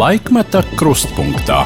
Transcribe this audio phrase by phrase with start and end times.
[0.00, 1.58] Laikmeta krustpunktā.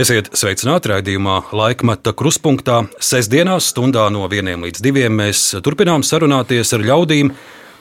[0.00, 2.78] Esiet sveicināti raidījumā Laikmeta krustpunktā.
[2.96, 7.34] Sestdienās, stundā no 1 līdz 2 mēs turpinām sarunāties ar ļaudīm,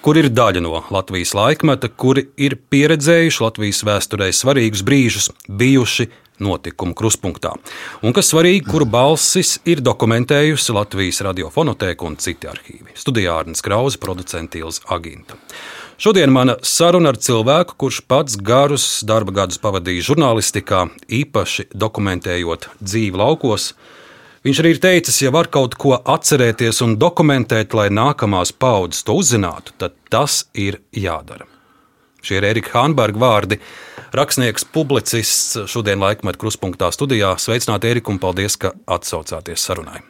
[0.03, 6.09] kur ir daļa no Latvijas laikmeta, kuri ir pieredzējuši Latvijas vēsturē svarīgus brīžus, bijuši
[6.43, 7.53] notikumu krustpunktā.
[8.03, 12.97] Un kas svarīgi, kuru balsis ir dokumentējusi Latvijas radiofonotēka un citi arhīvi.
[12.99, 15.39] Studijā Arnēs Krause, producents Ilza Aginta.
[15.97, 20.87] Šodien mana saruna ar cilvēku, kurš pats garus darba gadus pavadījis žurnālistikā,
[21.21, 23.73] īpaši dokumentējot dzīvi laukos.
[24.43, 29.15] Viņš arī ir teicis, ja var kaut ko atcerēties un dokumentēt, lai nākamās paudzes to
[29.21, 31.45] uzzinātu, tad tas ir jādara.
[32.23, 33.59] Šie ir Erika Hānberga vārdi.
[34.15, 37.35] Rakstnieks, publicists šodien laikmetā kruspunktā studijā.
[37.37, 40.01] Sveicināti, Erika, un paldies, ka atsaucāties sarunai.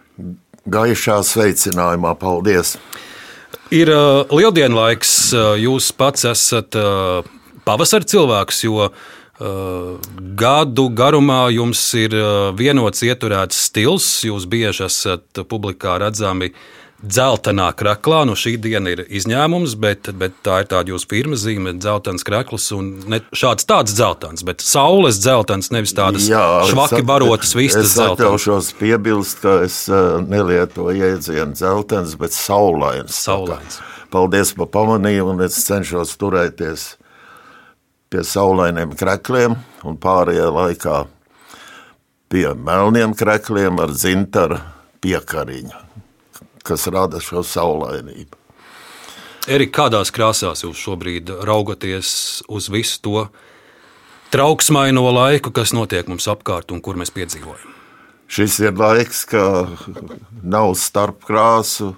[0.69, 2.77] Gaišā sveicinājumā, paldies!
[3.73, 7.25] Ir uh, lieldienlaiks, uh, jūs pats esat uh,
[7.65, 8.93] pavasara cilvēks, jo uh,
[10.39, 16.63] gadu garumā jums ir uh, vienots ieturēts stils, jūs bieži esat publikā redzami uh,
[17.03, 18.23] dzeltenā kraklā.
[18.27, 22.69] Nu, šī diena ir izņēmums, bet, bet tā ir tāda jūsu firmas zīme, dzeltens krakls.
[23.11, 27.99] Ne šāds tāds dzeltens, bet saules dzeltens, nevis tādas Jā, švaki at, barotas vistas es
[28.05, 33.19] atļaušos piebilst, ka es uh, nelietoju jēdzienu dzeltens, bet saulains.
[33.25, 33.81] Saulains.
[34.13, 36.93] Paldies par pamanījumu, un es cenšos turēties
[38.13, 40.99] pie saulainiem krekliem un pārējā laikā
[42.33, 44.59] pie melniem krekliem ar dzintaru
[45.01, 45.81] piekariņu
[46.63, 48.39] kas rada šo saulainību.
[49.51, 53.25] Erika, kādās krāsās jūs šobrīd raugaties uz visu to
[54.31, 57.73] trauksmaino laiku, kas notiek mums apkārt un kur mēs piedzīvojam?
[58.31, 59.67] Šis ir laiks, ka
[60.41, 61.91] nav starp krāsu,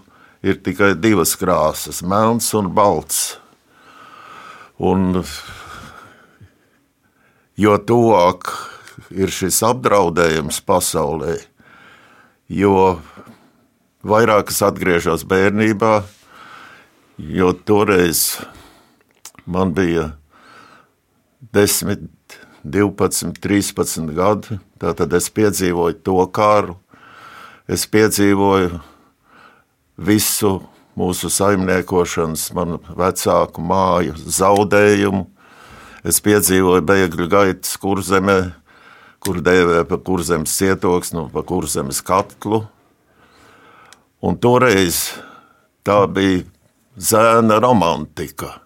[0.44, 3.38] ir tikai divas krāsas- melns un balts.
[4.79, 5.23] Un
[7.56, 8.51] jo tuvāk
[9.11, 11.40] ir šis apdraudējums pasaulē,
[12.50, 13.00] jo
[14.05, 16.03] vairāk es atgriežos bērnībā,
[17.17, 18.38] jo toreiz
[19.45, 20.11] man bija
[21.55, 22.07] 10,
[22.63, 24.59] 12, 13 gadi.
[24.81, 26.75] Tad es piedzīvoju to kāru,
[27.67, 28.81] es piedzīvoju
[29.97, 30.59] visu
[30.95, 35.25] mūsu saimniekošanas, manu vecāku māju zaudējumu.
[36.05, 38.37] Es piedzīvoju bēgļu gaitas kurzemē,
[39.23, 42.67] kur dēvē par kurzemes cietoksni, par kurzemes katlu.
[44.24, 45.16] Un toreiz
[45.86, 46.46] tā bija
[46.96, 48.59] zēna romantika.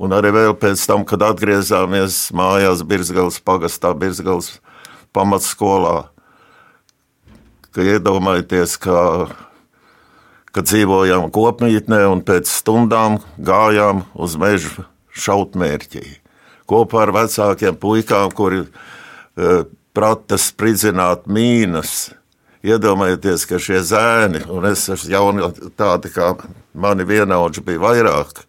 [0.00, 4.54] Un arī vēl pēc tam, kad atgriezāmies mājās Birzgals pagastā, Birzgals
[5.12, 6.08] pamatskolā,
[7.74, 9.00] ka iedomājieties, ka,
[10.54, 16.06] ka dzīvojām kopmītnē un pēc stundām gājām uz mežu šautmērķī.
[16.70, 19.60] Kopā ar vecākiem puikām, kuri e,
[19.92, 22.12] prata spridzināt mīnas,
[22.60, 25.46] Iedomājieties, ka šie zēni, un es esmu jauni,
[25.80, 26.34] tādi kā
[26.76, 28.42] mani vienaudži bija vairāk,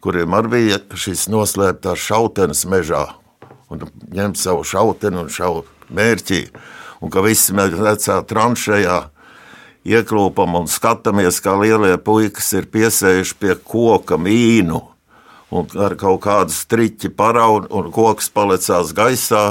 [0.00, 3.02] kuriem arī bija šis noslēptās šautenes mežā,
[3.68, 3.84] un
[4.16, 6.46] ņem savu šauteni un šau mērķī,
[7.04, 8.96] un ka visi mēs vecā tranšējā
[9.92, 14.80] ieklūpam un skatāmies, kā lielie puikas ir piesējuši pie koka mīnu,
[15.52, 19.44] un ar kaut kādu striķi paraun, un koks palecās gaisā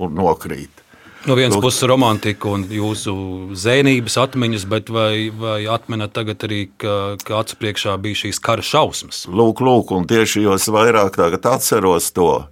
[0.00, 0.83] un nokrīt.
[1.24, 3.14] No vienas puses, romantika un jūsu
[3.56, 8.64] zēnības atmiņas, bet vai, vai atmenat tagad arī, ka, ka acu priekšā bija šīs kara
[8.64, 9.22] šausmas?
[9.32, 12.44] Lūk, lūk, un tieši jo vairāk atceros to.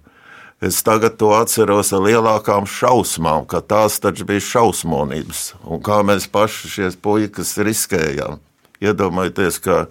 [0.63, 5.41] Es tagad to atceros ar lielākām šausmām, ka tās taču bija šausmonības.
[5.69, 8.39] Un kā mēs paši šie puikas riskējām.
[8.81, 9.83] Iedomājieties, ka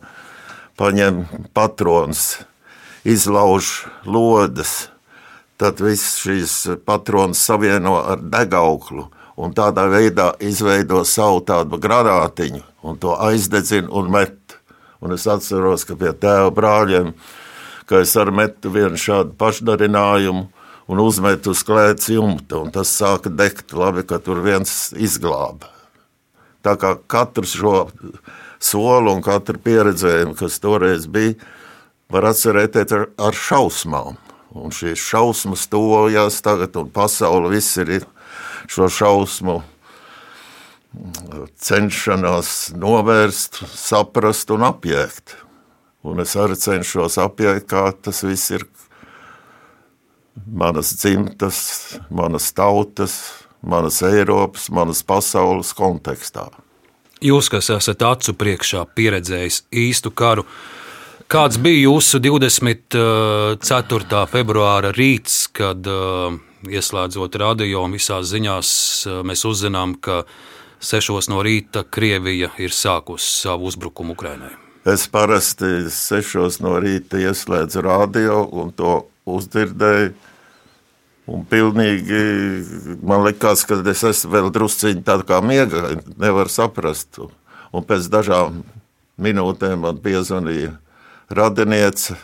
[0.81, 2.41] paņem patrons,
[3.07, 4.89] izlauž lodes,
[5.63, 6.55] tad viss šīs
[6.87, 9.07] patronas savieno ar degauklu
[9.39, 14.39] un tādā veidā izveido savu tādu granātiņu un to aizdedzina un met.
[15.03, 17.13] Un es atceros, ka pie tēva brāļiem,
[17.91, 20.45] ka es arī metu vienu šādu pašdarinājumu
[20.93, 25.71] un uzmetu uz klēts jumta, un tas sāka degt labi, ka tur viens izglāba.
[26.63, 27.77] Tā kā katru šo
[28.63, 31.35] soli un katru pieredzējumu, kas toreiz bija,
[32.13, 34.21] var atcerēties ar, ar šausmām.
[34.53, 38.03] Un šīs šausmas tuvojas tagad, un pasaule viss ir
[38.69, 39.63] šo šausmu
[41.63, 45.39] cenšanās novērst, saprast un apjēgt.
[46.03, 48.67] Un es arī cenšos apjēgt, kā tas viss ir
[50.47, 51.63] manas dzimtas,
[52.11, 53.17] manas tautas,
[53.63, 56.49] manas Eiropas, manas pasaules kontekstā.
[57.23, 60.43] Jūs, kas esat acu priekšā pieredzējis īstu karu,
[61.33, 64.19] Kāds bija jūsu 24.
[64.29, 66.35] februāra rīts, kad uh,
[66.69, 68.73] ieslēdzot radio un visās ziņās,
[69.09, 70.29] uh, mēs uzzinām, ka
[70.77, 74.53] sešos no rīta Krievija ir sākusi savu uzbrukumu Ukrainai?
[74.85, 80.13] Es parasti sešos no rīta ieslēdzu radio un to uzdzirdēju.
[81.33, 82.21] Un pilnīgi
[83.01, 87.25] man liekas, ka es esmu vēl drusciņā tāda kā miega, nevaru saprast.
[87.73, 88.69] Un pēc dažām
[89.17, 90.77] minūtēm man piezvanīja
[91.37, 92.17] radiniece.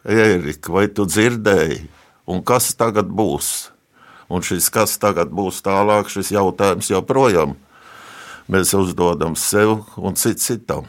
[0.00, 1.82] Ērika, vai tu dzirdēji,
[2.30, 3.70] un kas tagad būs?
[4.30, 7.56] Un šis kas tagad būs tālāk, šis jautājums joprojām
[8.50, 10.86] mēs uzdodam sev un cit citam.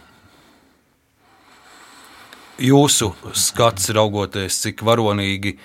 [2.61, 5.55] Jūsu skats raugoties, cik varonīgi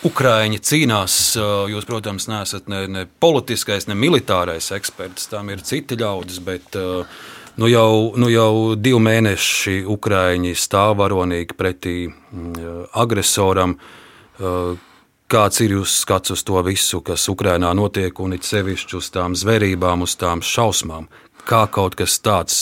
[0.00, 1.14] Ukrāņi cīnās.
[1.68, 6.78] Jūs, protams, neesat ne, ne politiskais, ne militārais eksperts, tam ir citi ļaudis, bet
[7.60, 13.76] nu jau, nu jau divi mēneši Ukrāņi stāv varonīgi pretī mm, agresoram.
[15.30, 19.36] Kāds ir jūsu skats uz to visu, kas Ukrajinā notiek, un it sevišķi uz tām
[19.36, 21.10] zvērībām, uz tām šausmām?
[21.44, 22.56] Kā kaut kas tāds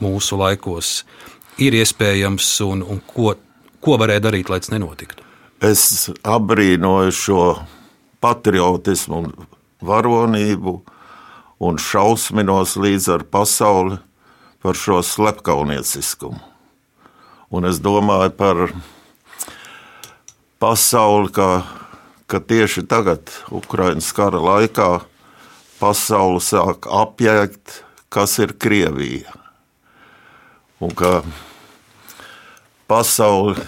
[0.00, 1.04] mūsu laikos
[1.60, 3.36] ir iespējams, un, un ko,
[3.84, 5.26] ko varēja darīt, lai tas nenotiktu?
[5.60, 7.42] Es abrīnoju šo
[8.24, 9.32] patriotismu un
[9.84, 10.78] varonību,
[11.60, 14.00] un šausminos līdz ar pasauli
[14.62, 16.40] par šo slepkavnieciskumu.
[17.50, 18.66] Un es domāju par
[20.62, 21.50] pasauli, kā
[22.30, 25.00] ka tieši tagad, Ukraiņas kara laikā,
[25.80, 27.80] pasaule sāk apjēgt,
[28.12, 29.34] kas ir Krievija.
[30.80, 31.24] Un ka
[32.86, 33.58] pasaule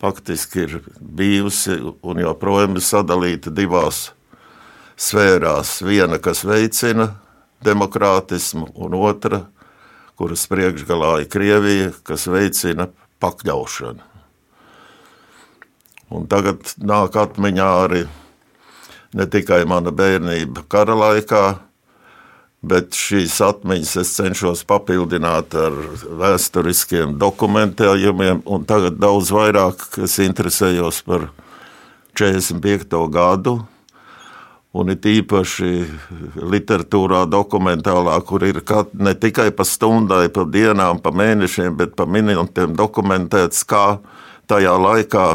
[0.00, 4.08] faktiski ir bijusi un joprojām ir sadalīta divās
[5.00, 5.78] sfērās.
[5.86, 7.12] Viena, kas veicina
[7.64, 9.44] demokrātismu, un otra,
[10.20, 12.90] kuras priekšgalā ir Krievija, kas veicina
[13.20, 14.06] pakļaušanu.
[16.10, 18.04] Un tagad nāk atmiņā arī
[19.14, 21.44] ne tikai mana bērnība kara laikā,
[22.60, 25.76] bet šīs atmiņas es cenšos papildināt ar
[26.20, 31.30] vēsturiskiem dokumentējumiem, un tagad daudz vairāk es interesējos par
[32.18, 33.00] 45.
[33.14, 33.60] gadu.
[34.70, 35.70] Un it īpaši
[36.46, 38.60] literatūrā, dokumentālā, kur ir
[38.94, 43.98] ne tikai pa stundai, pa dienām, pa mēnešiem, bet pa minūtēm dokumentēts, kā
[44.46, 45.26] tajā laikā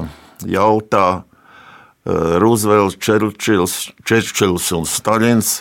[0.48, 3.76] jautā eh, Roosevelts, Čerčils,
[4.08, 5.58] Čerčils un Staļins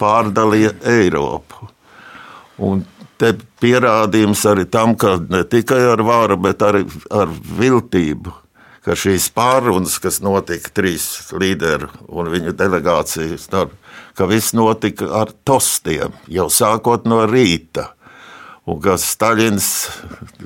[0.00, 1.68] pārdalīja Eiropu.
[2.64, 2.86] Un
[3.20, 7.28] te pierādījums arī tam, ka ne tikai ar vāru, bet arī ar
[7.60, 8.32] viltību,
[8.84, 11.06] ka šīs pārunas, kas notika trīs
[11.36, 13.74] līderu un viņu delegāciju starp,
[14.16, 17.90] ka viss notika ar tostiem jau sākot no rīta
[18.70, 19.68] un ka Staļins,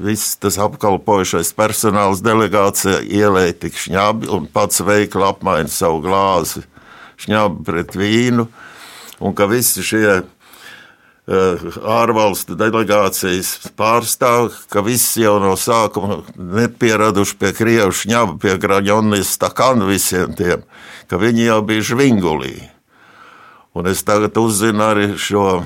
[0.01, 6.65] viss tas apkalpojušais personāls delegācija ielēja tik šņabi un pats veikli apmaina savu glāzi
[7.25, 8.47] šņabi pret vīnu,
[9.23, 10.23] un ka visi šie
[11.25, 19.89] ārvalstu delegācijas pārstāv, ka visi jau no sākuma nepieraduši pie krievu šņaba, pie graņonis stakanu
[19.89, 20.67] visiem tiem,
[21.09, 22.59] ka viņi jau bija žvingulī.
[23.75, 25.65] Un es tagad uzzinu arī šo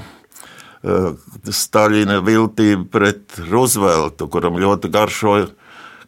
[0.78, 1.10] Eh,
[1.50, 5.48] Staļina viltība pret Rooseveltu, kuram ļoti garšoja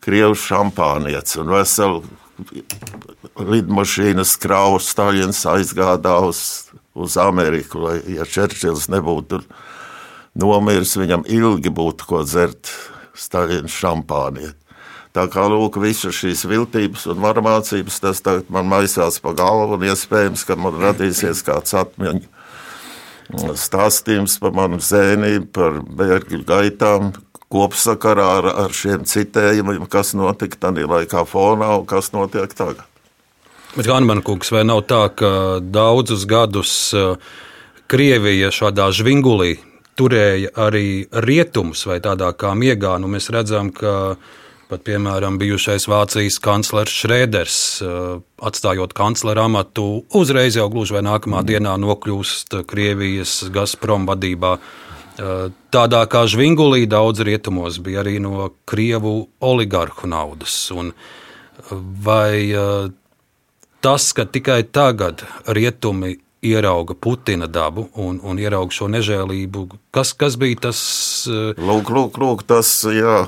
[0.05, 2.03] krievu šampānietis un veselu
[3.51, 9.43] lidmašīnas kravu Staļins aizgādā uz, uz Ameriku, lai, ja Čerčils nebūtu
[10.41, 12.73] nomiris, viņam ilgi būtu ko dzert
[13.21, 14.57] Staļina šampānieti.
[15.11, 19.89] Tā kā lūk, visas šīs viltības un varmācības, tas tagad man maisās pa galvu un
[19.89, 22.29] iespējams, ka man radīsies kāds atmiņu
[23.59, 27.11] stāstījums par manu zēnību, par bērnu gaitām,
[27.51, 32.90] kopsakarā ar, ar šiem citējumiem, kas notika tajā laikā fonā un kas notiek tagad.
[33.77, 37.15] Bet Hanman kungs, vai nav tā, ka daudzus gadus uh,
[37.91, 39.57] Krievija šādā žvingulī
[39.99, 42.97] turēja arī rietumus vai tādā kā miegā?
[42.99, 44.17] Nu, mēs redzam, ka
[44.71, 51.41] Pat, piemēram, bijušais Vācijas kanclers Šrēders, eh, atstājot kanclera amatu, uzreiz jau gluži vai nākamā
[51.43, 54.53] dienā nokļūst Krievijas Gazprom vadībā.
[55.19, 60.71] Eh, tādā kā žvingulī daudz rietumos bija arī no Krievu oligarhu naudas.
[60.71, 60.93] Un
[61.71, 62.95] vai eh,
[63.81, 69.67] tas, ka tikai tagad rietumi ierauga Putina dabu un, un ierauga šo nežēlību.
[69.93, 70.81] Kas, kas bija tas?
[71.61, 73.25] Lūk, lūk, lūk tas, jā,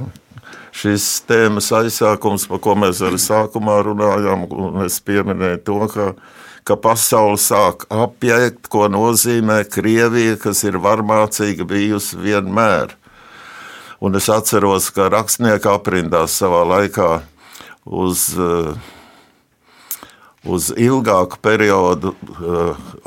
[0.76, 6.08] šis tēmas aizsākums, par ko mēs arī sākumā runājām, un es pieminēju to, ka,
[6.68, 12.96] ka pasaule sāk apjēgt, ko nozīmē Krievija, kas ir varmācīga bijusi vienmēr.
[14.02, 17.10] Un es atceros, ka rakstnieka aprindās savā laikā
[17.86, 18.32] uz,
[20.44, 22.14] uz ilgāku periodu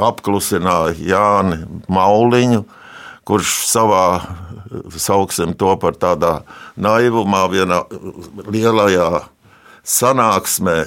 [0.02, 1.62] apklusināja Jāni
[1.92, 2.64] Mauliņu,
[3.26, 4.06] kurš savā,
[4.96, 6.40] sauksim to par tādā
[6.78, 7.84] naivumā, vienā
[8.52, 9.26] lielajā
[9.86, 10.80] sanāksmē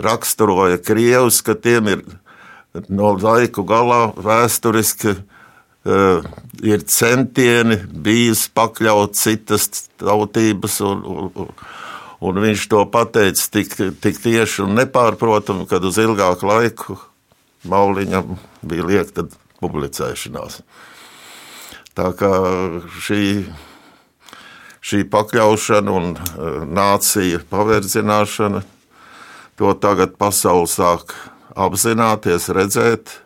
[0.00, 2.04] raksturoja krievus, ka tiem ir
[2.88, 6.22] no laiku galā vēsturiski uh,
[6.62, 11.52] ir centieni bijis pakļaut citas tautības, un, un,
[12.20, 16.98] un viņš to pateica tik, tik tieši un nepārprotami, kad uz ilgāku laiku
[17.68, 19.26] Mauliņam bija liekta
[19.60, 20.62] publicēšanās.
[21.92, 22.30] Tā kā
[23.04, 23.24] šī,
[24.80, 28.62] šī pakļaušana un uh, nācija paverdzināšana,
[29.60, 31.12] to tagad pasaule sāk
[31.52, 33.18] apzināties, redzēt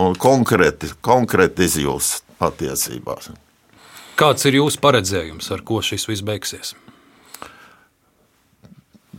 [0.00, 3.32] un konkrēti, konkrēti izjust attiecībās.
[4.16, 6.72] Kāds ir jūsu paredzējums, ar ko šis viss beigsies?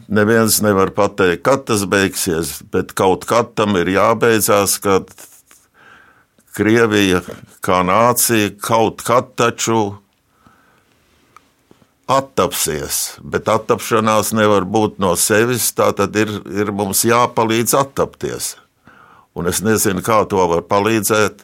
[0.07, 5.11] Neviens nevar pateikt, kad tas beigsies, bet kaut kad tam ir jābeidzās, kad
[6.53, 7.23] Krievija
[7.65, 9.95] kā nācija kaut kad taču
[12.11, 15.71] attapsies, bet attapšanās nevar būt no sevis.
[15.73, 18.53] Tā tad ir, ir mums jāpalīdz attapties.
[19.33, 21.41] Un es nezinu, kā to var palīdzēt,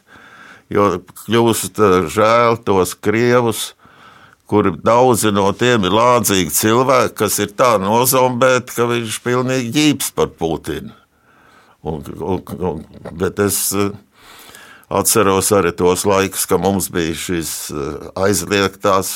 [0.70, 0.86] jo
[1.24, 1.80] kļūst
[2.14, 3.72] žēl tos krievus,
[4.50, 9.74] kuri daudzi no tiem ir lādzīgi cilvēki, kas ir tā nozombēti, ka viņš ir pilnīgi
[9.76, 10.94] ģīps par Putinu.
[11.86, 12.80] Un, un, un,
[13.16, 13.70] bet es
[14.90, 19.12] Atceros arī tos laikus, kad mums bija šīs eh, aizliegtās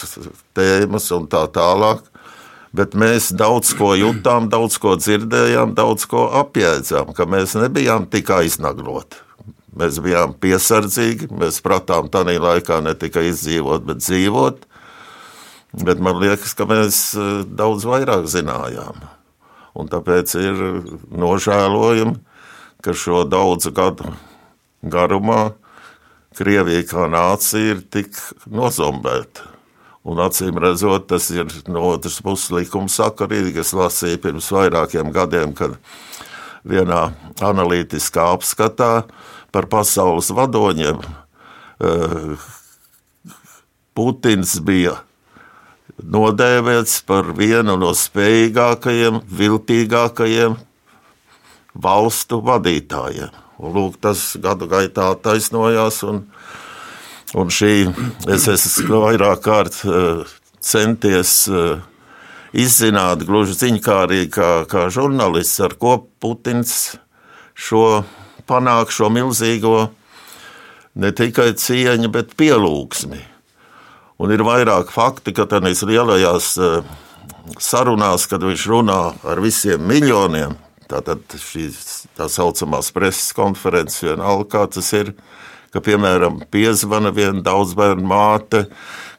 [0.54, 2.04] tēmas un tā tālāk.
[2.74, 8.30] Bet mēs daudz ko jutām, daudz ko dzirdējām, daudz ko apjēdzām, ka mēs nebijām tik
[8.34, 9.18] aiznagloti.
[9.78, 14.66] Mēs bijām piesardzīgi, mēs pratām tādā laikā ne tikai izdzīvot, bet dzīvot.
[15.82, 19.00] Bet man liekas, ka mēs eh, daudz vairāk zinājām.
[19.74, 20.60] Un tāpēc ir
[21.10, 22.14] nožēlojami,
[22.84, 24.12] ka šo daudzu gadu
[24.82, 25.54] garumā
[26.34, 28.16] Krievija kā nācija ir tik
[28.50, 29.50] nozombēta.
[30.04, 33.62] Un acīm redzot, tas ir no otras puses likuma sakarīgi.
[33.62, 35.78] Es lasīju pirms vairākiem gadiem, kad
[36.66, 37.06] vienā
[37.44, 39.06] analītiskā apskatā
[39.54, 42.46] par pasaules vadoņiem eh,
[43.94, 44.98] Putins bija
[46.12, 50.58] nodēvēts par vienu no spējīgākajiem, viltīgākajiem
[51.74, 53.32] valstu vadītājiem.
[53.58, 56.02] Un, lūk, tas gadu gaitā taisnojās.
[56.08, 56.24] Un,
[57.38, 57.74] un šī,
[58.34, 60.24] es esmu vairāk kārt uh,
[60.60, 61.82] centies uh,
[62.54, 66.94] izzināt, gluži ziņkārīgi, kā, kā žurnālists, ar ko Putins
[67.54, 68.02] šo
[68.48, 69.88] panāk, šo milzīgo
[70.94, 73.33] ne tikai cieņu, bet pielūgsmi.
[74.22, 76.84] Un ir vairāk fakti, ka tādās lielajās uh,
[77.58, 80.54] sarunās, kad viņš runā ar visiem miljoniem,
[80.90, 85.14] Tātad šīs tā saucamās preses konferences, vienalga kā tas ir,
[85.72, 88.66] ka, piemēram, piezvana viena daudzbērnu māte,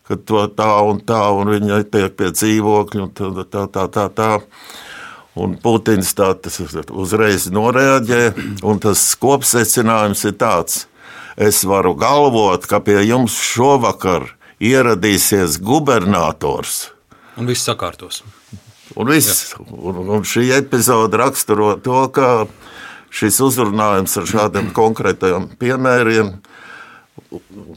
[0.06, 4.10] ka to tā un tā, un viņa tiek pie dzīvokļa, un tā, tā, tā, tā.
[4.14, 4.34] tā.
[5.36, 6.30] Un Putins tā
[6.96, 8.22] uzreiz noreaģē,
[8.64, 10.86] un tas kopsecinājums ir tāds,
[11.36, 14.30] es varu galvot, ka pie jums šovakar
[14.64, 16.90] ieradīsies gubernators.
[17.36, 18.22] Un viss sakārtos.
[18.96, 22.46] Un, viss, un, un šī epizode raksturo to, ka
[23.16, 26.36] šis uzrunājums ar šādiem konkrētiem piemēriem,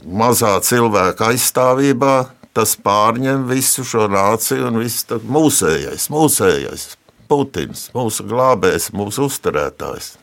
[0.05, 2.15] mazā cilvēka aizstāvībā,
[2.55, 6.87] tas pārņem visu šo nāciju un viss mūsējais, mūsējais,
[7.29, 10.15] Putins, mūsu glābējs, mūsu uzturētājs.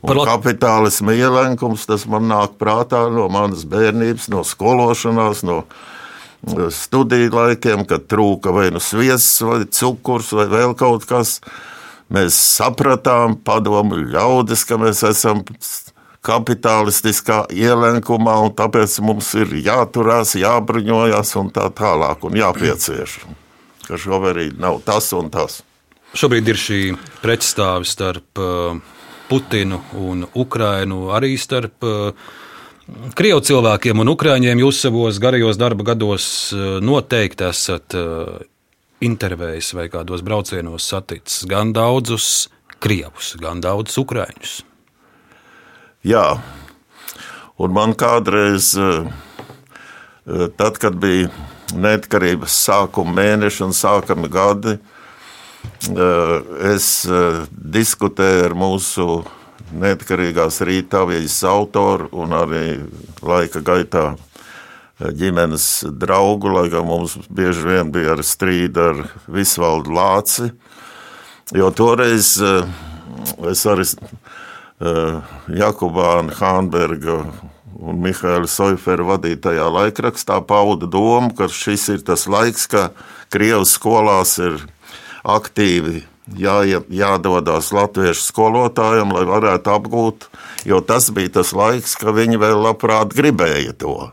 [0.00, 5.64] Par kapitālisma ielenkums tas man nāk prātā no manas bērnības, no skološanās, no
[6.72, 11.38] studiju laikiem, kad trūka vai nu sviests, vai cukurs, vai vēl kaut kas.
[12.10, 15.44] Mēs sapratām, padomu ļaudis, ka mēs esam
[16.26, 23.20] kapitalistiskā ielenkumā, un tāpēc mums ir jāturās, jābruņojas un tā tālāk, un jāpiecieš.
[23.86, 25.60] Ka šobrīd nav tas un tas.
[26.18, 26.80] Šobrīd ir šī
[27.22, 28.80] pretstāve starp uh,
[29.30, 32.30] Putinu un Ukrainu, arī starp uh,
[33.14, 38.40] Krievu cilvēkiem un ukrāņiem jūs savos garajos darba gados eh, noteikti esat eh,
[39.06, 42.48] intervējis vai kādos braucienos saticis gan daudzus
[42.82, 44.54] krievus, gan daudzus ukrāņus.
[46.08, 46.24] Jā,
[47.60, 48.72] un man kādreiz,
[50.24, 51.28] tad, kad bija
[51.76, 54.78] neatkarības sākuma mēneši un sākami gadi,
[56.70, 56.86] es
[57.50, 59.06] diskutēju ar mūsu
[59.70, 62.64] neatkarīgās rītāvijas autoru un arī
[63.22, 64.04] laika gaitā
[65.00, 70.50] ģimenes draugu, lai gan mums bieži vien bija arī strīdi ar Visvaldu Lāci.
[71.56, 72.36] Jo toreiz
[73.50, 73.86] es arī
[75.60, 77.22] Jakubāna Hānberga
[77.80, 82.90] un Mihaila Soifera vadītajā laikrakstā pauda domu, ka šis ir tas laiks, ka
[83.32, 84.60] Krievijas skolās ir
[85.26, 86.04] aktīvi
[86.38, 90.30] jā, jādodas latviešu skolotājiem, lai varētu apgūt,
[90.68, 94.10] jo tas bija tas laiks, ka viņi vēl labprāt gribēja to.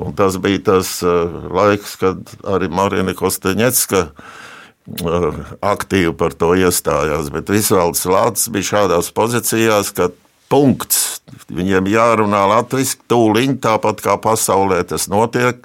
[0.00, 7.30] Un tas bija tas uh, laiks, kad arī Marina Kosteņecka uh, aktīvi par to iestājās.
[7.34, 10.10] Bet Visvalds Lācis bija šādās pozīcijās, ka
[10.50, 11.22] punkts.
[11.54, 15.62] Viņiem jārunā latviešu, tūlīt tāpat kā pasaulē tas notiek.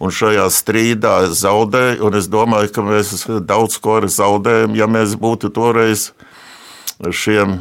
[0.00, 5.12] Un šajā strīdā es zaudēju, un es domāju, ka mēs daudz ko zaudējam, ja mēs
[5.20, 6.10] būtu toreiz
[7.04, 7.58] šiem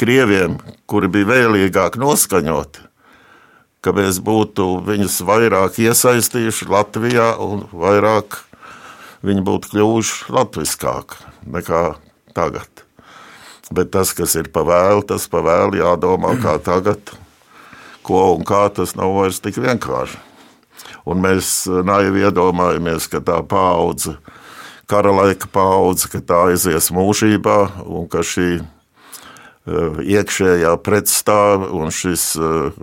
[0.00, 0.56] krieviem,
[0.88, 2.86] kuri bija vēlīgāk noskaņoti,
[3.84, 8.40] ka mēs būtu viņus vairāk iesaistījuši Latvijā un vairāk
[9.24, 11.20] viņi būtu kļuvuši latviskāki
[11.52, 11.84] nekā
[12.36, 12.84] tagad.
[13.72, 17.12] Bet tas, kas ir pa vēlu, tas pa vēlu jādomā kā tagad,
[18.04, 20.20] ko un kā tas nav vairs tik vienkārši.
[21.04, 24.16] Un mēs eh, naivi iedomājamies, ka tā paudze,
[24.90, 32.30] kara laika paudze, ka tā aizies mūžībā un ka šī eh, iekšējā pretstāve un šis
[32.40, 32.76] 9.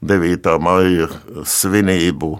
[0.00, 1.10] Eh, maija
[1.44, 2.38] svinību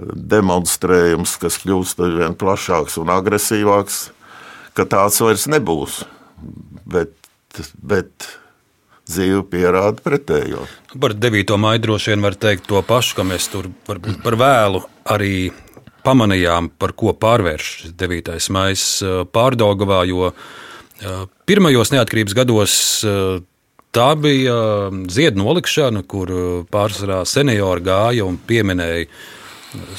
[0.00, 4.08] demonstrējums, kas kļūst ar vien plašāks un agresīvāks,
[4.74, 6.00] ka tāds vairs nebūs.
[6.90, 7.12] Bet,
[7.84, 8.30] bet
[9.10, 10.64] dzīve pierāda pretējo.
[11.00, 11.56] Par 9.
[11.60, 15.50] maiju droši vien var teikt to pašu, ka mēs tur varbūt par vēlu arī
[16.06, 18.34] pamanījām, par ko pārvērš 9.
[18.54, 20.30] maija pārdagavā, jo
[21.48, 22.74] pirmajos neatkarības gados
[23.94, 24.56] tā bija
[25.10, 26.32] ziedu nolikšana, kur
[26.72, 29.08] pārsvarā seniori gāja un pieminēja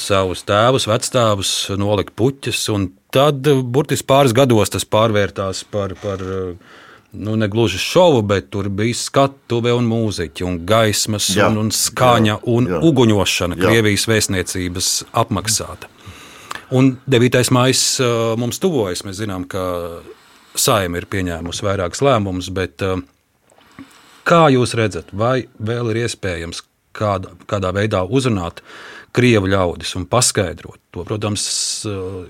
[0.02, 2.66] savus tēvus, vectēvus, nolika puķus,
[3.14, 6.24] tad burtiski pāris gados tas pārvērtās par, par
[7.12, 11.72] nu, ne gluži šovu, bet tur bija skatuve un mūziķi, un gaismas, jā, un, un
[11.76, 12.82] skaņa jā, un jā.
[12.88, 13.68] uguņošana, jā.
[13.68, 14.92] Krievijas vēstniecības
[15.24, 15.92] apmaksāta.
[16.72, 17.42] Un 9.
[17.52, 19.04] maija uh, mums tuvojas.
[19.04, 19.64] Mēs zinām, ka
[20.56, 23.02] saima ir pieņēmusi vairākus lēmumus, bet uh,
[24.28, 26.64] kā jūs redzat, vai vēl ir iespējams
[26.96, 28.64] kādā, kādā veidā uzrunāt
[29.12, 31.04] krievu ļaudis un paskaidrot to?
[31.04, 31.44] Protams,
[31.92, 32.24] uh,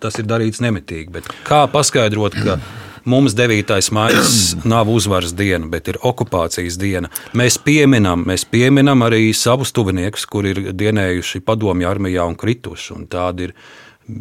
[0.00, 2.56] tas ir darīts nemitīgi, bet kā paskaidrot, ka
[3.04, 3.92] Mums 9.
[3.92, 4.22] maija
[4.74, 7.10] nav uzvaras diena, bet ir okupācijas diena.
[7.36, 12.94] Mēs pieminam, mēs pieminam arī savus tuviniekus, kuri ir dienējuši padomju armijā un krituši.
[12.96, 13.54] Un tādi, ir,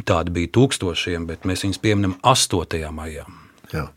[0.08, 2.84] tādi bija tūkstošiem, bet mēs viņus pieminam 8.
[2.92, 3.26] maijā.
[3.74, 3.88] Jā.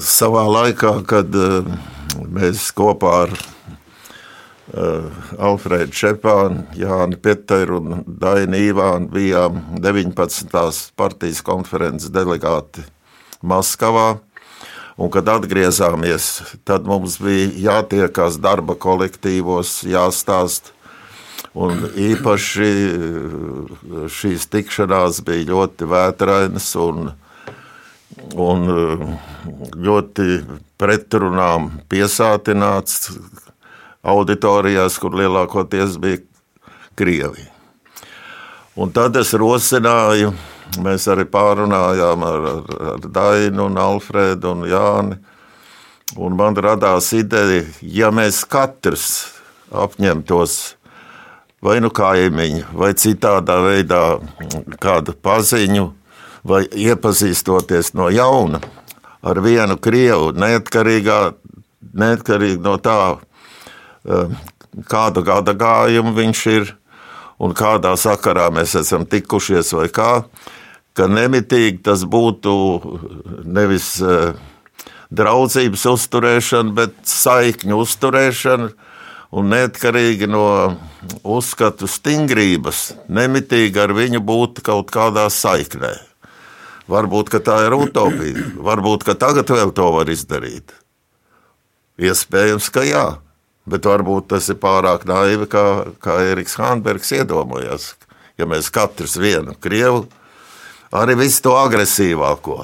[0.00, 1.70] Savā laikā, kad eh,
[2.24, 3.38] mēs kopā ar
[4.68, 5.06] Uh,
[5.40, 10.52] Alfrēdu Čepānu, Jānu Peteru un Dainu Īvānu bijām 19.
[10.92, 12.84] partijas konferences delegāti
[13.40, 14.18] Maskavā.
[14.98, 16.26] Un, kad atgriezāmies,
[16.68, 20.74] tad mums bija jātiekās darba kolektīvos, jāstāst.
[21.56, 27.14] Un īpaši uh, šīs tikšanās bija ļoti vētrainas un,
[28.36, 29.10] un uh,
[29.80, 30.42] ļoti
[30.76, 33.14] pretrunām piesātināts,
[34.02, 36.22] auditorijās, kur lielākoties bija
[36.98, 37.46] Krievi.
[38.78, 40.32] Un tad es rosināju,
[40.84, 45.18] mēs arī pārunājām ar, ar, ar Dainu, un Alfredu un Jāni.
[46.16, 49.34] Un man radās ideja, ja mēs katrs
[49.68, 50.54] apņemtos
[51.60, 54.02] vai nu kaimiņu, vai citādā veidā
[54.80, 55.88] kādu paziņu,
[56.48, 58.62] vai iepazīstoties no jauna
[59.26, 61.18] ar vienu krievu, neatkarīgā,
[61.98, 63.18] neatkarīgi no tā,
[64.06, 64.36] Ehm,
[64.90, 66.74] kādu gada gājumu viņš ir
[67.42, 70.12] un kādā sakarā mēs esam tikušies vai kā,
[70.94, 72.52] ka nemitīgi tas būtu
[73.46, 74.34] nevis eh,
[75.14, 78.70] draudzības uzturēšana, bet saikņu uzturēšana
[79.38, 80.44] un neatkarīgi no
[81.26, 85.94] uzskatu stingrības, nemitīgi ar viņu būt kaut kādā saiknē.
[86.88, 90.72] Varbūt tā ir utopija, varbūt tagad vēl to var izdarīt.
[92.00, 93.06] Iespējams, ka jā.
[93.68, 95.64] Bet varbūt tas ir pārāk naivi, kā,
[96.02, 97.92] kā Eriks Hānbergs iedomājās.
[98.38, 100.06] Ja mēs katrs vienu krievu,
[100.94, 102.62] arī visu to agresīvāko.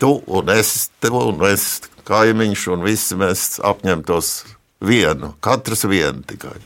[0.00, 4.30] Tu un es, tev un es, kaimiņš, un visi mēs apņemtos
[4.84, 6.56] vienu, katrs vienu tikai.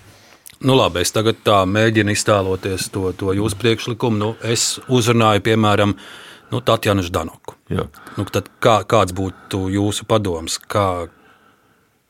[0.58, 4.18] Nu, labi, es tagad tā mēģinu iztēloties to, to jūsu priekšlikumu.
[4.18, 5.94] Nu, es uzrunāju, piemēram,
[6.50, 7.54] nu, Tatjana Ždanoku.
[7.70, 8.26] Nu,
[8.58, 10.58] kā, kāds būtu jūsu padoms?
[10.66, 11.06] Kā,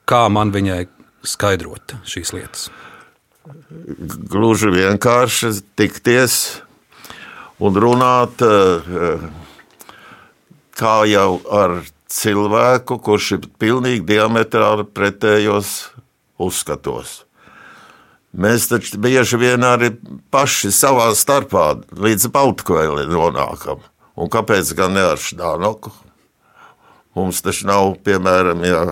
[0.08, 0.86] kā man viņai
[1.28, 2.68] skaidrot šīs lietas?
[4.30, 6.34] gluži vienkārši tikties
[7.64, 8.42] un runāt
[10.78, 15.72] kā jau ar cilvēku, kurš ir pilnīgi diametrāli pretējos
[16.40, 17.22] uzskatos.
[18.38, 19.90] Mēs taču bieži vien arī
[20.32, 23.80] paši savā starpā līdz Baltkvēli nonākam.
[24.18, 25.92] Un kāpēc gan ne ar Štānoku?
[27.16, 28.82] Mums taču nav, piemēram, ja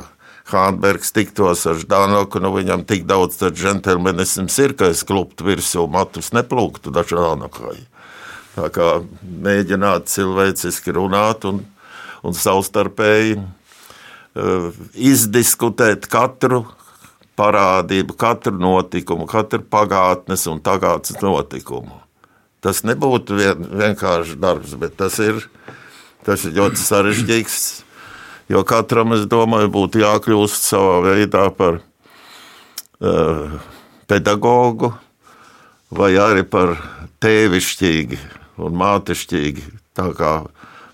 [0.46, 6.30] Hānbergs tiktos ar Ždānoku, nu viņam tik daudz džentelmenisms ir, ka es kluptu virsū matus
[6.36, 7.80] neplūktu Ždānokai.
[8.54, 8.90] Tā kā
[9.22, 11.64] mēģināt cilvēciski runāt un,
[12.22, 16.62] un savstarpēji uh, izdiskutēt katru
[17.36, 21.98] parādību, katru notikumu, katru pagātnes un tagadnes notikumu.
[22.64, 25.42] Tas nebūtu vien, vienkārši darbs, bet tas ir,
[26.24, 27.58] tas ir ļoti sarežģīts
[28.48, 33.56] Jo katram, es domāju, būtu jākļūst savā veidā par uh,
[34.06, 34.92] pedagogu
[35.90, 36.76] vai arī par
[37.22, 38.18] tēvišķīgi
[38.62, 39.66] un mātišķīgi.
[39.96, 40.32] Tā kā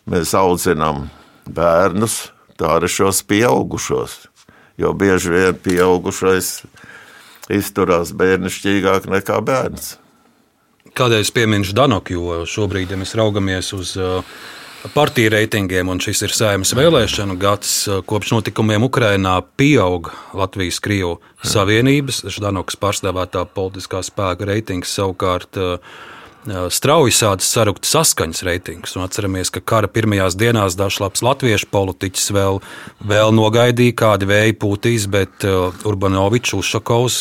[0.08, 1.08] mēs audzinām
[1.44, 4.16] bērnus, tā arī šos pieaugušos.
[4.80, 6.62] Jo bieži vien pieaugušais
[7.52, 9.96] izturās bērnišķīgāk nekā bērns.
[10.96, 14.24] Kādēļ es pieminu Danoku, jo šobrīd, ja mēs raugamies uz uh,
[14.90, 17.74] partiju reitingiem, un šis ir saimnes vēlēšanu gads.
[18.08, 25.58] Kopš notikumiem Ukrajinā pieaug Latvijas-Krievu savienības, Ždanokas pārstāvētā politiskā spēka reitings savukārt
[26.74, 28.96] strauji sācis sarukt saskaņas reitingus.
[28.98, 32.58] Un atceramies, ka kara pirmajās dienās dažs labs latviešu politiķis vēl,
[33.06, 35.46] vēl nogaidīja, kādi vēji pūtīs, bet
[35.86, 37.20] Urbanovičs Ušakovs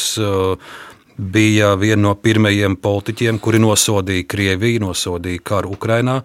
[1.21, 6.24] bija viena no pirmajiem politiķiem, kuri nosodīja Krieviju, nosodīja karu Ukrajinā.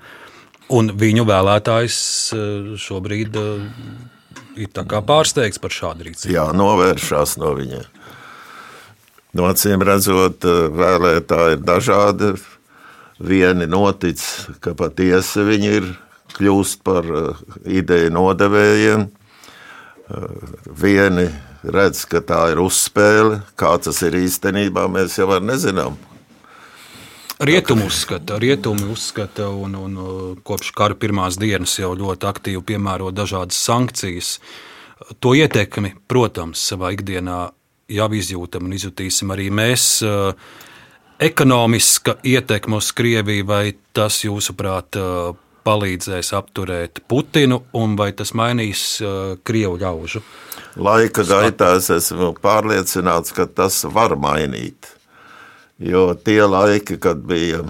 [0.74, 1.98] Un viņu vēlētājs
[2.34, 3.66] eh, šobrīd eh,
[4.64, 4.70] ir
[5.06, 6.32] pārsteigts par šādu rīcību.
[6.34, 7.86] Jā, novēršās no viņiem.
[9.36, 12.32] No acīm redzot, eh, vēlētāji ir dažādi.
[13.16, 14.20] Vieni notic,
[14.60, 15.86] ka patiesi viņi ir
[16.36, 17.06] kļūst par
[17.64, 19.06] ideju nodevējiem.
[20.76, 21.24] Vieni
[21.64, 23.40] redz, ka tā ir uzspēle.
[23.56, 25.96] Kā tas ir īstenībā, mēs jau nezinām.
[27.40, 29.96] Rietumi uzskata, rietumi uzskata un, un
[30.44, 34.38] kopš kara pirmās dienas jau ļoti aktīvi piemēro dažādas sankcijas.
[35.20, 37.40] To ietekmi, protams, savā ikdienā
[37.92, 40.00] jau izjūtam un izjutīsim arī mēs.
[41.20, 44.96] Ekonomiska ietekme uz Krieviju, vai tas, jūsuprāt,
[45.66, 48.88] palīdzēs apturēt Putinu, un vai tas mainīs
[49.44, 50.24] Krievu ļaužu?
[50.80, 54.95] Laika gaitā es esmu pārliecināts, ka tas var mainīt.
[55.78, 57.60] Jo tie laiki, kad bija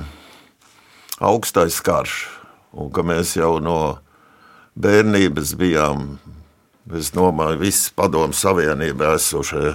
[1.19, 2.29] augstais karš,
[2.71, 3.99] un ka mēs jau no
[4.79, 6.05] bērnības bijām,
[6.95, 9.75] es domāju, visi padomu savienībā esošie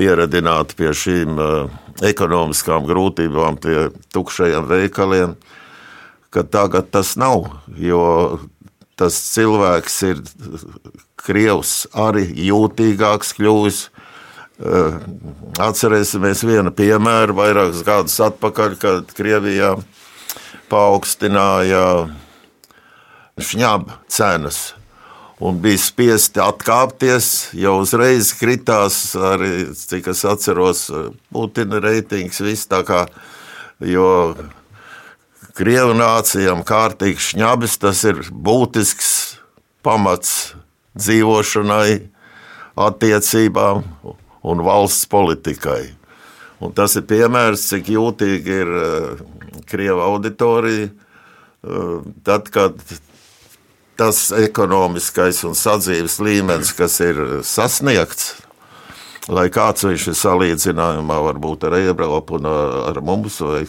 [0.00, 1.68] pieradināti pie šīm uh,
[2.00, 5.36] ekonomiskām grūtībām, pie tukšajiem veikaliem,
[6.32, 7.44] ka tagad tas nav,
[7.76, 8.40] jo
[8.96, 10.24] tas cilvēks ir
[11.20, 13.99] Krievs arī jūtīgāks kļuvis, Eh,
[14.60, 19.74] atcerēsimies vienu piemēru vairākus gadus atpakaļ, kad Krievijā
[20.70, 22.10] paaugstināja
[23.40, 24.60] šņaba cenas
[25.40, 30.84] un bija spiesti atkāpties, jau uzreiz kritās arī, cik es atceros,
[31.32, 32.42] Putina reitings.
[32.44, 33.06] Viss kā,
[33.80, 34.36] jo
[35.56, 39.10] Krievu nācijām kārtīgs šņabis, tas ir būtisks
[39.84, 40.52] pamats
[41.00, 42.02] dzīvošanai,
[42.80, 43.84] attiecībām
[44.42, 45.90] un valsts politikai.
[46.60, 49.22] Un tas ir piemērs, cik jūtīgi ir uh,
[49.70, 50.90] Krieva auditorija.
[51.60, 52.76] Uh, tad, kad
[54.00, 58.30] tas ekonomiskais un sadzīves līmenis, kas ir sasniegts,
[59.28, 63.66] lai kāds viņš ir salīdzinājumā varbūt ar Eiropu un ar mums, vai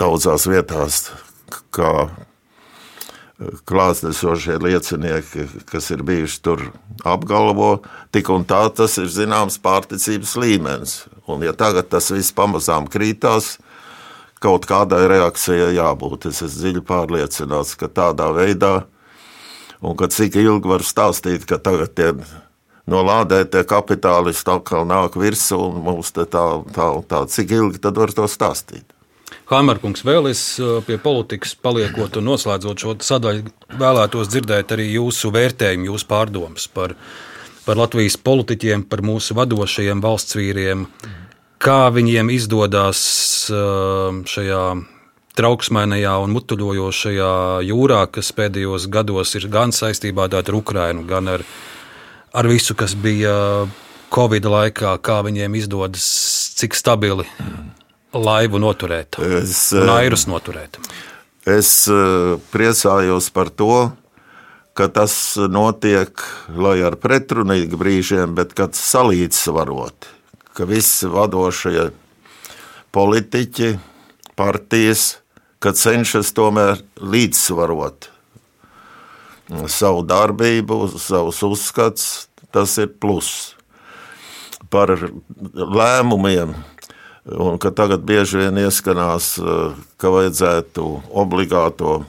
[0.00, 1.06] daudzās vietās,
[1.72, 1.92] kā
[3.68, 6.64] klātesošie liecinieki, kas ir bijuši tur,
[7.08, 7.82] apgalvo,
[8.14, 10.94] tik un tā tas ir zināms pārticības līmenis.
[11.30, 13.56] Un, ja tagad tas viss pamazām krītās,
[14.42, 16.28] kaut kādai reakcijai jābūt.
[16.30, 18.72] Es esmu dziļi pārliecināts, ka tādā veidā,
[19.82, 22.10] un ka cik ilgi var stāstīt, ka tagad tie
[22.90, 28.14] no lādētie kapitālisti atkal nāk virsū, un mums tā, tā, tā, cik ilgi tad var
[28.14, 28.86] to stāstīt.
[29.50, 30.42] Haimarkungs, vēl es
[30.86, 33.50] pie politikas paliekot un noslēdzot šo sadaļu,
[33.80, 36.94] vēlētos dzirdēt arī jūsu vērtējumu, jūsu pārdomas par,
[37.66, 40.86] par Latvijas politiķiem, par mūsu vadošajiem valsts vīriem,
[41.62, 43.02] kā viņiem izdodas
[43.50, 44.62] šajā
[45.36, 47.34] trauksmainajā un mutuļojošajā
[47.66, 51.46] jūrā, kas pēdējos gados ir gan saistībā ar Ukrajinu, gan ar,
[52.32, 53.66] ar visu, kas bija
[54.12, 56.08] Covid laikā, kā viņiem izdodas,
[56.60, 57.26] cik stabili
[58.12, 60.78] laivu noturēt, Es, un eh, noturēt.
[61.48, 63.92] Es eh, priecājos par to,
[64.76, 66.10] ka tas notiek,
[66.48, 70.08] lai ar pretrunīgu brīžiem, bet kad salīdzvarot,
[70.56, 71.90] ka visi vadošie
[72.92, 73.74] politiķi,
[74.36, 75.18] partijas,
[75.62, 78.12] ka cenšas tomēr līdzsvarot
[79.68, 83.54] savu darbību, savus uzskats, tas ir pluss.
[84.72, 84.94] Par
[85.52, 86.54] lēmumiem,
[87.24, 92.04] un ka tagad bieži vien ieskanās, eh, ka vajadzētu obligāto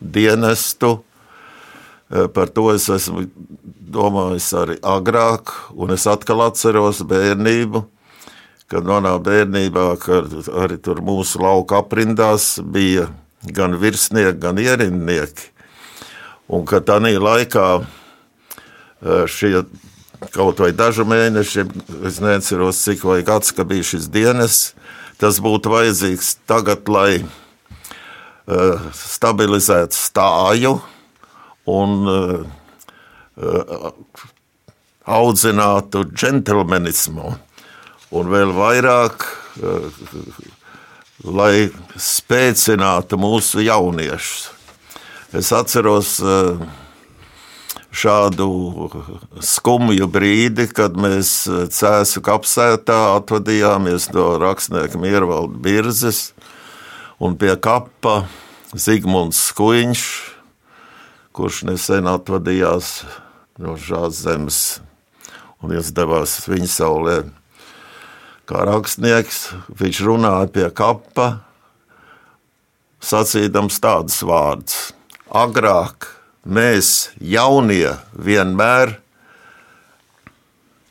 [0.00, 1.02] dienestu.
[2.10, 3.28] Eh, Par to es esmu
[3.92, 7.84] domājis arī agrāk, un es atkal atceros bērnību,
[8.68, 13.08] kad manā bērnībā, kad arī tur mūsu lauka aprindās bija
[13.52, 15.50] gan virsnieki, gan ierindnieki.
[16.48, 19.64] Un ka tādā laikā eh, šie
[20.30, 21.66] kaut vai dažu mēnešu,
[22.08, 24.72] es neatceros, cik vai gads, ka bija šis dienas,
[25.20, 30.76] tas būtu vajadzīgs tagad, lai uh, stabilizētu stāju
[31.70, 32.42] un uh,
[33.36, 33.92] uh,
[35.06, 37.34] audzinātu džentlmenismu.
[38.12, 39.24] Un vēl vairāk,
[39.62, 40.02] uh,
[41.24, 44.50] lai spēcinātu mūsu jauniešus.
[45.32, 46.60] Es atceros uh,
[47.92, 48.48] šādu
[49.44, 51.44] skumju brīdi, kad mēs
[51.76, 56.30] Cēzu kapsētā atvadījāmies no rakstnieka Miervalda Birzes
[57.22, 58.22] un pie kapa
[58.72, 60.06] Zigmunds Skuiņš,
[61.36, 63.02] kurš nesen atvadījās
[63.60, 64.62] no šās zemes
[65.62, 67.18] un izdevās viņa saulē.
[68.48, 69.44] Kā rakstnieks
[69.78, 71.28] viņš runāja pie kapa,
[73.04, 74.80] sacīdams tādus vārdus.
[75.32, 76.08] Agrāk
[76.44, 78.96] mēs, jaunie, vienmēr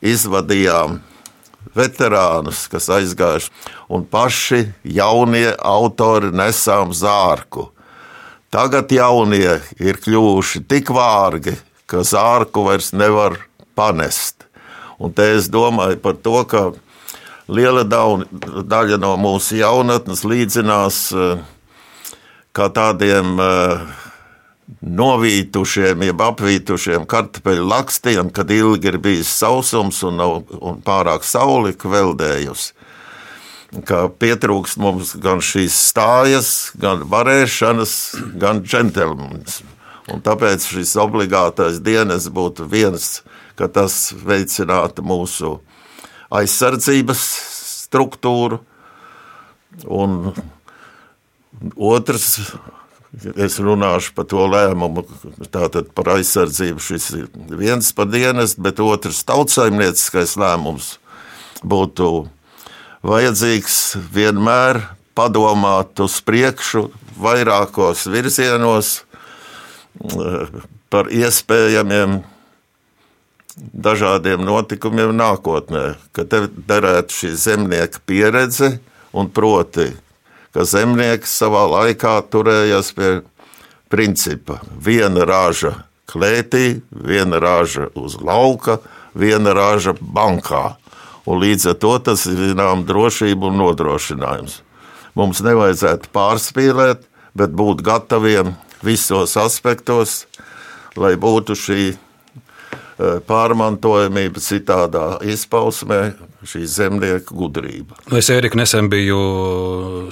[0.02, 1.00] izvadījām
[1.76, 3.50] veterānus, kas aizgājuši,
[3.92, 7.70] un paši jaunie autori nesām zārku.
[8.52, 11.54] Tagad jaunie ir kļuvuši tik vārgi,
[11.88, 13.38] ka zārku vairs nevar
[13.76, 14.44] panest.
[15.00, 16.62] Un te es domāju par to, ka
[17.48, 21.40] liela daļa no mūsu jaunatnes līdzinās eh,
[22.52, 23.80] kā tādiem uh,
[24.80, 31.74] novītušiem, jeb apvītušiem kartupeļu lakstiem, kad ilgi ir bijis sausums un, nav, un pārāk saule
[31.76, 32.72] kveldējusi.
[33.88, 37.94] Kā pietrūkst mums gan šīs stājas, gan varēšanas,
[38.40, 39.62] gan džentlmenis.
[40.22, 43.22] Tāpēc šis obligātais dienas būtu viens,
[43.56, 45.54] ka tas veicinātu mūsu
[46.32, 47.22] aizsardzības
[47.86, 48.60] struktūru,
[49.88, 50.34] un
[51.76, 52.52] otrs
[53.12, 55.04] Es runāšu par to lēmumu,
[55.52, 56.80] tātad par aizsardzību.
[56.80, 57.26] Šis ir
[57.60, 60.94] viens par dienas, bet otrs tautsaimnieciskais lēmums
[61.60, 62.08] būtu
[63.04, 63.78] vajadzīgs
[64.14, 64.80] vienmēr
[65.18, 66.86] padomāt uz priekšu,
[67.20, 69.02] vairākos virzienos
[70.88, 72.22] par iespējamiem
[73.60, 78.78] dažādiem notikumiem nākotnē, ka te derētu šī zemnieka pieredze
[79.12, 79.90] un proti
[80.52, 83.12] ka zemnieks savā laikā turējās pie
[83.92, 85.74] principa viena raža
[86.08, 88.78] klētī, viena raža uz lauka,
[89.14, 90.76] viena raža bankā.
[91.26, 94.60] Un līdz ar to tas ir zinām drošība un nodrošinājums.
[95.14, 97.04] Mums nevajadzētu pārspīlēt,
[97.36, 100.24] bet būt gataviem visos aspektos,
[100.96, 101.84] lai būtu šī
[103.28, 106.12] pārmantojamība citādā izpausmē,
[106.48, 107.98] šī zemnieka gudrība.
[108.18, 109.22] Es Erika nesen biju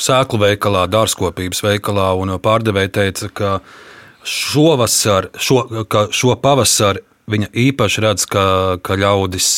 [0.02, 3.52] sēklu veikalā, dārzkopības veikalā, un pārdevēja teica, ka
[4.26, 8.44] šovasar, šo, ka šo pavasari viņa īpaši redz, ka,
[8.82, 9.50] ka ļaudis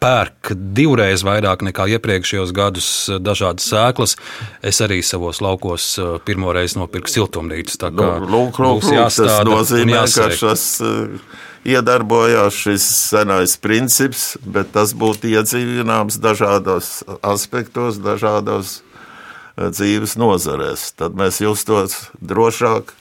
[0.00, 2.88] pērk divreiz vairāk nekā iepriekšējos gadus
[3.20, 4.16] dažādas sēklas.
[4.64, 5.92] Es arī savos laukos
[6.24, 7.76] pirmo reizi nopirku siltumnīcas.
[7.82, 10.66] Tā kā nu, lūk, lūk, lūk, tas nozīmē, ka šis
[11.64, 18.80] iedarbojās šis senais princips, bet tas būtu iedzīvināms dažādos aspektos, dažādos
[19.60, 20.90] dzīves nozarēs.
[20.96, 22.94] Tad mēs justos drošāk,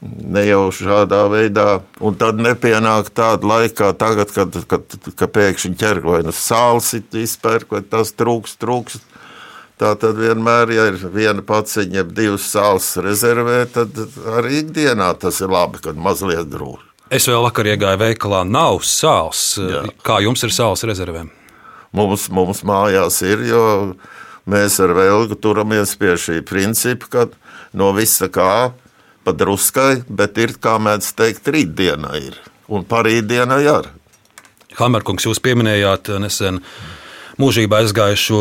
[0.00, 1.68] ne jau šādā veidā,
[2.00, 7.72] un tad nepienāk tāda laika, tagad, kad, kad, kad pēkšņi ķer vai nu sāls izpērk,
[7.74, 9.00] vai tas trūks, trūks.
[9.78, 13.94] Tā tad vienmēr, ja ir viena paciņa, jeb divas sāls rezervē, tad
[14.34, 16.87] arī ikdienā tas ir labi, kad mazliet drūž.
[17.08, 19.54] Es vēl vakar iegāju veikalā, nav sāls.
[19.56, 19.86] Jā.
[20.04, 21.30] Kā jums ir sāls rezervēm?
[21.96, 23.62] Mums, mums mājās ir, jo
[24.48, 27.24] mēs ar Vēlgu turamies pie šī principa, ka
[27.72, 28.74] no visa kā
[29.24, 32.36] pa druskai, bet ir, kā mēdz teikt, rītdiena ir.
[32.68, 33.94] Un parītdiena arī.
[34.76, 36.60] Hamerkungs, jūs pieminējāt nesen
[37.38, 38.40] mūžībā aizgājušo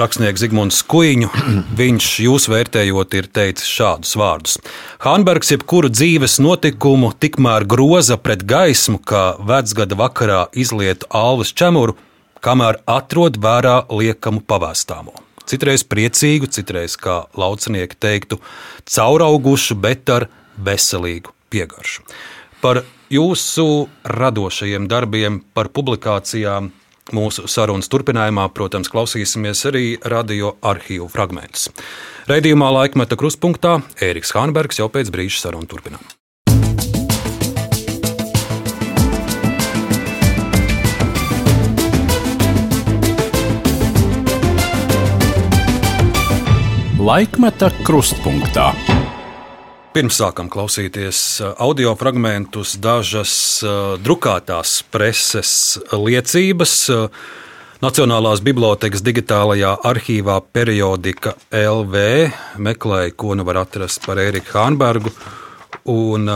[0.00, 1.28] rakstnieku Zigmundu Skuiņu.
[1.80, 4.56] Viņš, jūs vērtējot, ir teicis šādus vārdus:
[5.04, 11.96] Hanbergs jebkuru dzīves notikumu tikmēr groza pret gaismu, kā vecgada vakarā izlietu alvas čemuru,
[12.44, 15.14] kamēr atrod vērā liekamu pavēstāmo.
[15.48, 18.40] Citreiz priecīgu, citreiz, kā laucinieki teiktu,
[18.84, 20.28] cauraugušu, bet ar
[20.60, 22.04] veselīgu piegaršu.
[22.60, 22.82] Par
[23.12, 26.72] jūsu radošajiem darbiem, par publikācijām
[27.14, 31.68] mūsu sarunas turpinājumā, protams, klausīsimies arī radio arhīvu fragmentus.
[32.28, 36.04] Radījumā laikmeta kruspunktā Ēriks Hānbergs jau pēc brīža sarunu turpinām.
[47.08, 48.72] Laikmeta krustpunktā.
[49.88, 56.90] Pirms sākam klausīties uh, audio fragmentus, dažas uh, drukātās preses liecības.
[56.92, 57.08] Uh,
[57.78, 61.94] Nacionālās bibliotekas digitālajā arhīvā periodika LV
[62.58, 65.14] meklēja, ko nu var atrast par Eriku Hānbergu.
[65.94, 66.26] Un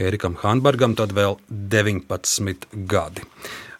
[0.00, 3.22] Ērikam Hanbergam tad vēl 19 gadi.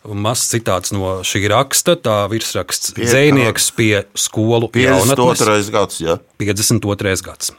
[0.04, 5.70] Mazs citāts no šī raksta, tā virsraksts- Dzēnieks pie skolu 52.
[5.72, 6.00] gads.
[6.04, 6.18] Ja.
[6.38, 7.22] 52.
[7.24, 7.54] gads.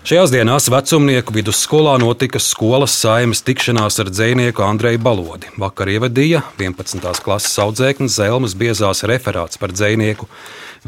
[0.00, 5.50] Šajās dienās vecumnieku vidusskolā notika skolas saimas tikšanās ar dzinieku Andreju Balodi.
[5.60, 7.04] Vakar ievadīja 11.
[7.20, 10.24] klases audzēknis Zelmas biezās referāts par dzinieku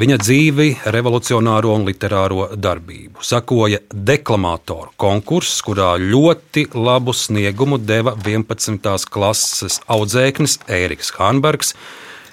[0.00, 3.20] viņa dzīvi, revolucionāro un literāro darbību.
[3.20, 8.80] Sakoja deklamātoru konkurss, kurā ļoti labu sniegumu deva 11.
[9.12, 11.76] klases audzēknis Ēriks Hanbergs,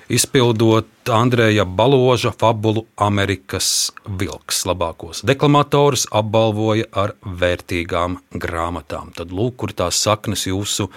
[0.10, 4.66] izpildot Andreja Baloža fabulu Amerikas vilks.
[4.66, 9.14] Labākos deklamatorus apbalvoja ar vērtīgām grāmatām.
[9.16, 10.90] Tad lūk, kur tās saknes jūsu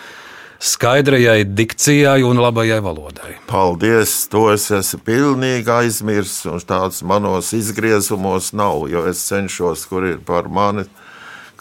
[0.63, 3.37] skaidrajai dikcijai un labajai valodai.
[3.51, 4.15] Paldies!
[4.33, 10.21] To es esmu pilnīgi aizmirsis, un tāds manos izgriezumos nav, jo es cenšos, kur ir
[10.27, 10.87] par mani.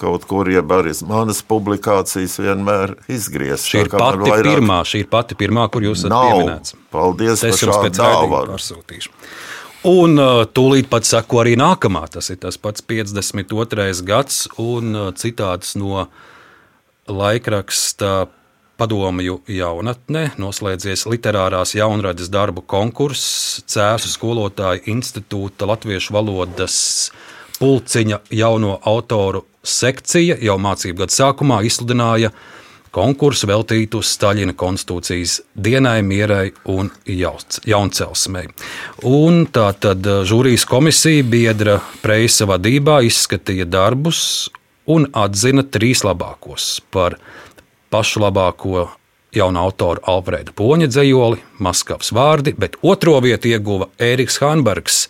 [0.02, 3.70] Kaut kur jau arī manas publikācijas vienmēr izgriezt.
[3.70, 4.48] Šī ir pati vairāk...
[4.48, 6.76] pirmā, šī ir pati pirmā, kur jūs esat pieminēts.
[6.94, 9.14] Paldies, es jums pēc dāvana pārsūtīšu.
[9.92, 12.04] Un uh, tūlīt pat sako arī nākamā.
[12.14, 13.88] Tas ir tas pats 52.
[14.06, 16.08] gads un uh, citāts no
[17.10, 18.28] laikraksta
[18.82, 26.76] padomju jaunatne, noslēdzies literārās jaunradas darbu konkurss, Cēzu skolotāju institūta latviešu valodas
[27.60, 32.32] pulciņa jauno autoru sekcija jau mācību gada sākumā izsludināja
[32.92, 38.50] konkursu veltītu Staļina konstitūcijas dienai, mierai un jauncelsmei.
[39.08, 44.50] Un tā tad žūrijas komisija biedra Preisa vadībā izskatīja darbus
[44.92, 47.16] un atzina trīs labākos par
[47.92, 48.90] pašu labāko
[49.36, 55.06] jaunu autoru Alfrēda Poņa dzējoli, Maskavas vārdi, bet otro vietu ieguva Ēriks Hanbergs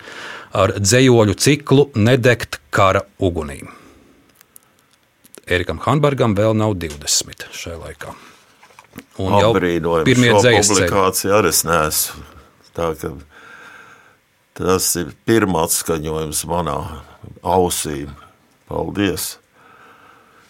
[0.54, 3.81] ar dzējoļu ciklu Nedegt kara ugunīm.
[5.52, 8.16] Ērikam Hanbergam vēl nav 20 šajā laikā.
[9.24, 12.26] Un jau pirmie dzējas publikācija arī es neesmu.
[12.76, 12.88] Tā,
[14.56, 16.78] tas ir pirmā atskaņojums manā
[17.44, 18.06] ausī.
[18.72, 19.36] Paldies!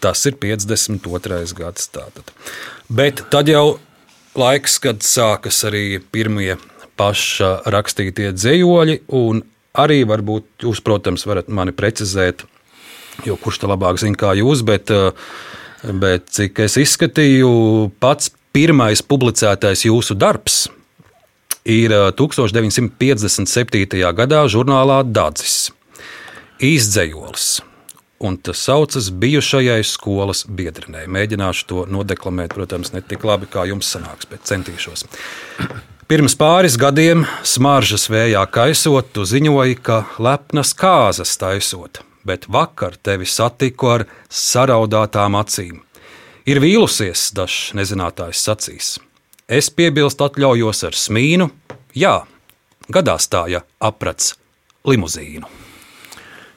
[0.02, 1.54] Tas ir 52.
[1.58, 1.88] gads.
[1.94, 2.30] Tātad.
[2.90, 3.78] Bet tad jau
[4.38, 6.56] laiks, kad sākas arī pirmie
[6.98, 9.42] paša rakstītie dzējoļi, un
[9.78, 12.44] arī varbūt jūs, protams, varat mani precizēt,
[13.26, 14.92] jo kurš te labāk zina kā jūs, bet,
[15.82, 17.50] bet cik es izskatīju,
[18.02, 20.68] pats pirmais publicētais jūsu darbs
[21.64, 24.14] ir 1957.
[24.16, 25.70] gadā žurnālā Dācis.
[26.62, 27.62] Īsdzējolis
[28.22, 31.08] un tas saucas bijušajai skolas biedrenei.
[31.10, 35.08] Mēģināšu to nodeklamēt, protams, ne tik labi kā jums sanāks, bet centīšos.
[36.10, 43.26] Pirms pāris gadiem, smaržas vējā kaisot, tu ziņoji, ka lepnas kāzas taisot, bet vakar tevi
[43.26, 45.80] satiku ar saraudātām acīm.
[46.46, 48.92] Ir vīlusies, dažs nezinātājs sacīs.
[49.46, 51.50] Es piebilstu, atļaujos ar smīnu,
[51.98, 52.22] jā,
[52.90, 54.34] gadās tā, ja aprats
[54.88, 55.46] limuzīnu.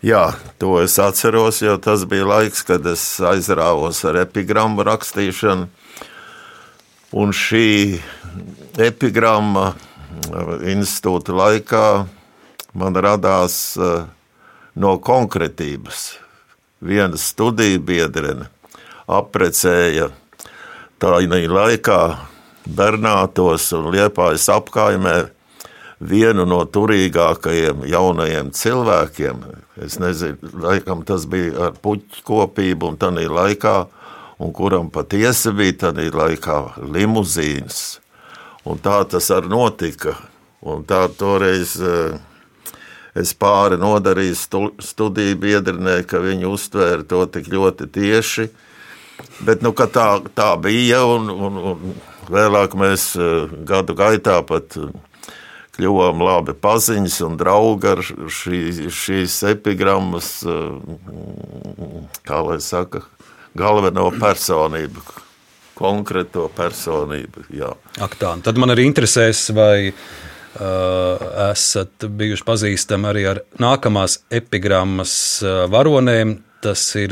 [0.05, 5.65] Jā, to es atceros, jo tas bija laiks, kad es aizrāvos ar epigrammu rakstīšanu.
[7.15, 7.69] Un šī
[8.85, 9.77] epigramma uh,
[10.69, 11.87] institūta laikā
[12.77, 14.03] man radās uh,
[14.75, 16.15] no konkrētības.
[16.85, 18.49] Viena studiju biedrene
[19.07, 20.09] apprecēja
[20.99, 21.99] tā laikā
[22.65, 25.29] Bernātos un Liepājas apkaimē
[25.99, 29.43] vienu no turīgākajiem jaunajiem cilvēkiem.
[29.85, 33.75] Es nezinu, laikam tas bija ar puķu kopību un tādā laikā,
[34.39, 37.99] un kuram patiesi bija tādā laikā limuzīns.
[38.65, 40.15] Un tā tas arī notika.
[40.65, 42.17] Un tā toreiz uh,
[43.15, 44.35] es pāri nodarīju
[44.83, 48.49] studiju biedrinē, ka viņi uztvēra to tik ļoti tieši.
[49.47, 51.95] Bet nu, tā, tā bija, un, un, un
[52.31, 54.91] vēlāk mēs eh, gadu gaitā pat eh,
[55.75, 58.59] kļuvām labi paziņas un draugi ar šī,
[58.91, 63.05] šīs epigrammas, eh, kā lai saka,
[63.55, 65.07] galveno personību,
[65.79, 67.47] konkrēto personību.
[67.55, 67.71] Jā.
[68.03, 75.15] Ak tā, tad man arī interesēs, vai Uh, esat bijuši pazīstami arī ar nākamās epigrammas
[75.43, 76.37] uh, varonēm.
[76.65, 77.11] Tas ir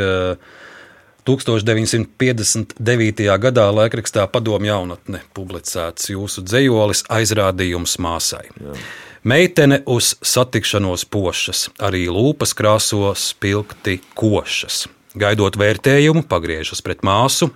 [1.27, 3.25] 1959.
[3.27, 8.47] Uh, gadā laikrakstā Padomu jaunatne publicēts jūsu dzējolis aizrādījums māsai.
[8.57, 8.77] Jā.
[9.23, 14.81] Meitene uz satikšanos pošas, arī lūpas krāso spilgti košas.
[15.15, 17.47] Gaidot vērtējumu, pagriežas pret māsu.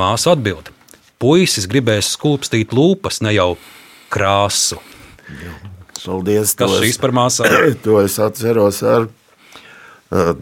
[0.00, 0.70] Māsa atbild:
[1.20, 3.50] Puisis gribēs skulpstīt lūpas, ne jau
[4.14, 4.78] krāsu.
[6.04, 6.52] Paldies.
[6.58, 7.48] Kas šīs par māsām?
[7.84, 8.82] To es atceros.
[8.84, 9.06] Ar,
[10.12, 10.32] uh,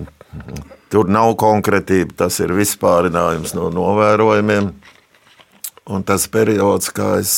[0.92, 4.72] tur nav konkrētība, tas ir vispārinājums no novērojumiem.
[5.92, 7.36] Un tas periods, kā es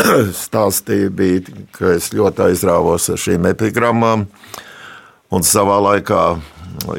[0.44, 4.26] stāstīju, bija, ka es ļoti aizrāvos ar šīm epigrammām.
[5.32, 6.24] Un savā laikā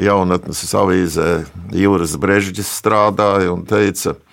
[0.02, 1.30] jaunatnes avīzē
[1.78, 4.33] Jūras Brežģis strādāja un teica, ka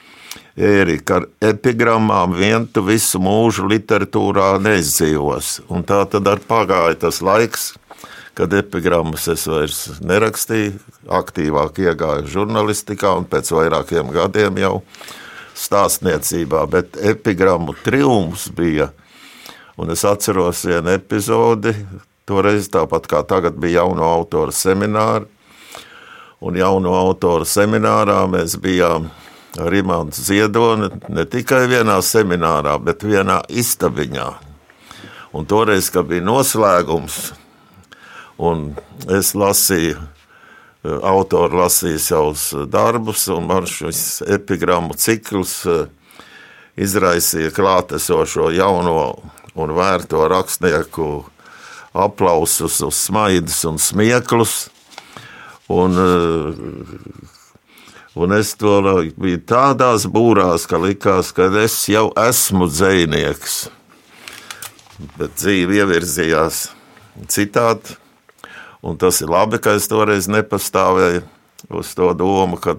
[0.59, 5.61] Ērika, ar epigrammām vien tu visu mūžu literatūrā neizdzīvos.
[5.71, 7.71] Un tā tad ar pagāja tas laiks,
[8.35, 10.75] kad epigrammas es vairs nerakstīju,
[11.07, 14.75] aktīvāk iegāju žurnālistikā un pēc vairākiem gadiem jau
[15.55, 16.67] stāstniecībā.
[16.73, 18.91] Bet epigrammu triumfs bija,
[19.79, 21.77] un es atceros vienu epizodi,
[22.27, 25.31] toreiz tāpat kā tagad bija jauno autoru semināri,
[26.43, 29.11] un jauno autoru seminārā mēs bijām
[29.59, 34.29] Rimants Ziedoni ne tikai vienā seminārā, bet vienā istabiņā.
[35.35, 37.33] Un toreiz, kad bija noslēgums,
[38.39, 38.71] un
[39.11, 39.99] es lasīju,
[40.87, 45.85] autori lasīja savus darbus, un man šis epigrammu cikls eh,
[46.81, 49.03] izraisīja klātesošo jauno
[49.55, 51.11] un vērto rakstnieku
[51.93, 54.69] aplausus, smaidus un smieklus.
[55.71, 55.95] Un,
[58.19, 58.81] Un es to
[59.15, 63.69] biju tādās būrās, ka likās, ka es jau esmu dzinieks.
[65.15, 66.65] Bet dzīve ievirzījās
[67.31, 67.95] citādi.
[68.83, 71.23] Un tas ir labi, ka es toreiz nepastāvēju
[71.79, 72.75] uz to domu, ka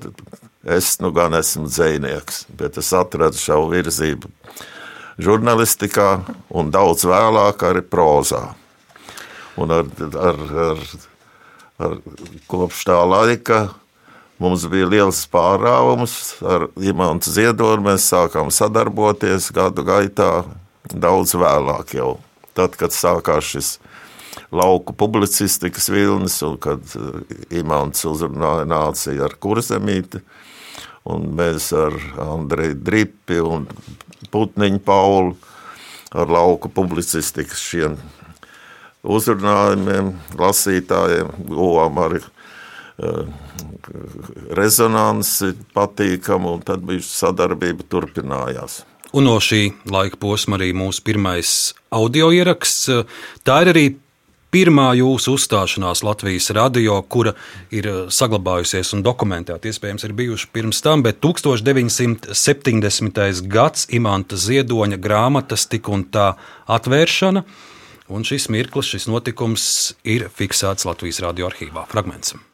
[0.67, 2.45] es nu gan esmu dzinieks.
[2.51, 4.27] Bet es atradu savu virzību
[5.21, 6.09] žurnālistikā
[6.51, 8.49] un daudz vēlāk arī prozā.
[9.55, 9.87] Un ar,
[10.19, 10.87] ar, ar,
[11.87, 12.01] ar
[12.51, 13.69] kopš tā laika
[14.41, 16.13] Mums bija liels pārāvums
[16.49, 17.83] ar Imantu Ziedoru.
[17.85, 20.31] Mēs sākām sadarboties gadu gaitā,
[20.89, 22.15] daudz vēlāk jau.
[22.57, 23.69] Tad, kad sākās šis
[24.49, 30.23] lauku publicistikas vilnis, un kad eh, Imants uzrunāja nāciju ar kurzemīti,
[31.05, 33.69] un mēs ar Andreju Dripi un
[34.33, 35.37] Putniņu Paulu
[36.17, 38.01] ar lauku publicistikas šiem
[39.05, 42.25] uzrunājumiem, lasītājiem guvām arī
[43.01, 43.25] Eh,
[44.57, 48.81] rezonanci patīkamu, un tad bija sadarbība turpinājās.
[49.11, 52.87] Un no šī laika posma arī mūsu pirmais audio ieraksts.
[53.43, 53.85] Tā ir arī
[54.51, 57.33] pirmā jūsu uzstāšanās Latvijas radio, kura
[57.75, 59.67] ir saglabājusies un dokumentēta.
[59.71, 63.47] Iespējams, ir bijuši pirms tam, bet 1970.
[63.51, 66.35] gads Imanta Ziedoņa grāmatas tik un tā
[66.71, 67.41] atvēršana.
[68.11, 71.87] Un šis mirklis, šis notikums ir fiksēts Latvijas radio arhīvā.
[71.91, 72.50] Fragments.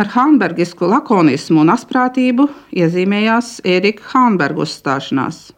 [0.00, 5.50] Ar Hanbergisku lakonismu un asprātību iezīmējās Erika Hanberga uzstāšanās.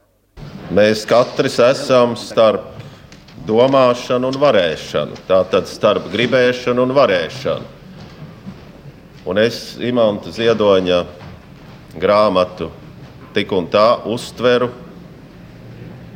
[0.75, 2.81] Mēs katrs esam starp
[3.47, 7.71] domāšanu un varēšanu, tātad starp gribēšanu un varēšanu.
[9.31, 10.99] Un es Imanta Ziedoņa
[12.03, 12.73] grāmatu
[13.39, 14.73] tik un tā uztveru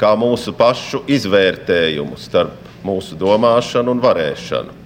[0.02, 4.80] kā mūsu pašu izvērtējumu starp mūsu domāšanu un varēšanu.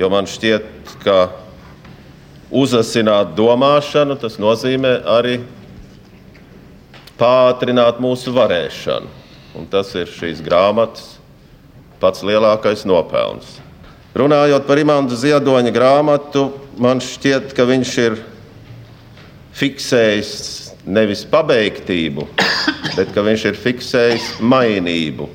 [0.00, 1.43] Jo man šķiet, ka
[2.52, 5.38] uzasināt domāšanu, tas nozīmē arī
[7.18, 9.10] pātrināt mūsu varēšanu.
[9.54, 11.14] Un tas ir šīs grāmatas
[12.02, 13.60] pats lielākais nopelns.
[14.14, 18.18] Runājot par Imants Ziedoņa grāmatu, man šķiet, ka viņš ir
[19.58, 20.34] fiksējis
[20.86, 22.26] nevis pabeigtību,
[22.98, 25.30] bet viņš ir fiksējis mainību.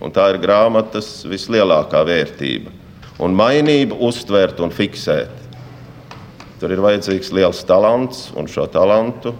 [0.00, 2.72] Un tā ir grāmatas vislielākā vērtība.
[3.20, 5.39] Un mainību uztvert un fiksēt.
[6.60, 9.32] Tur ir vajadzīgs liels talants, un šo talantu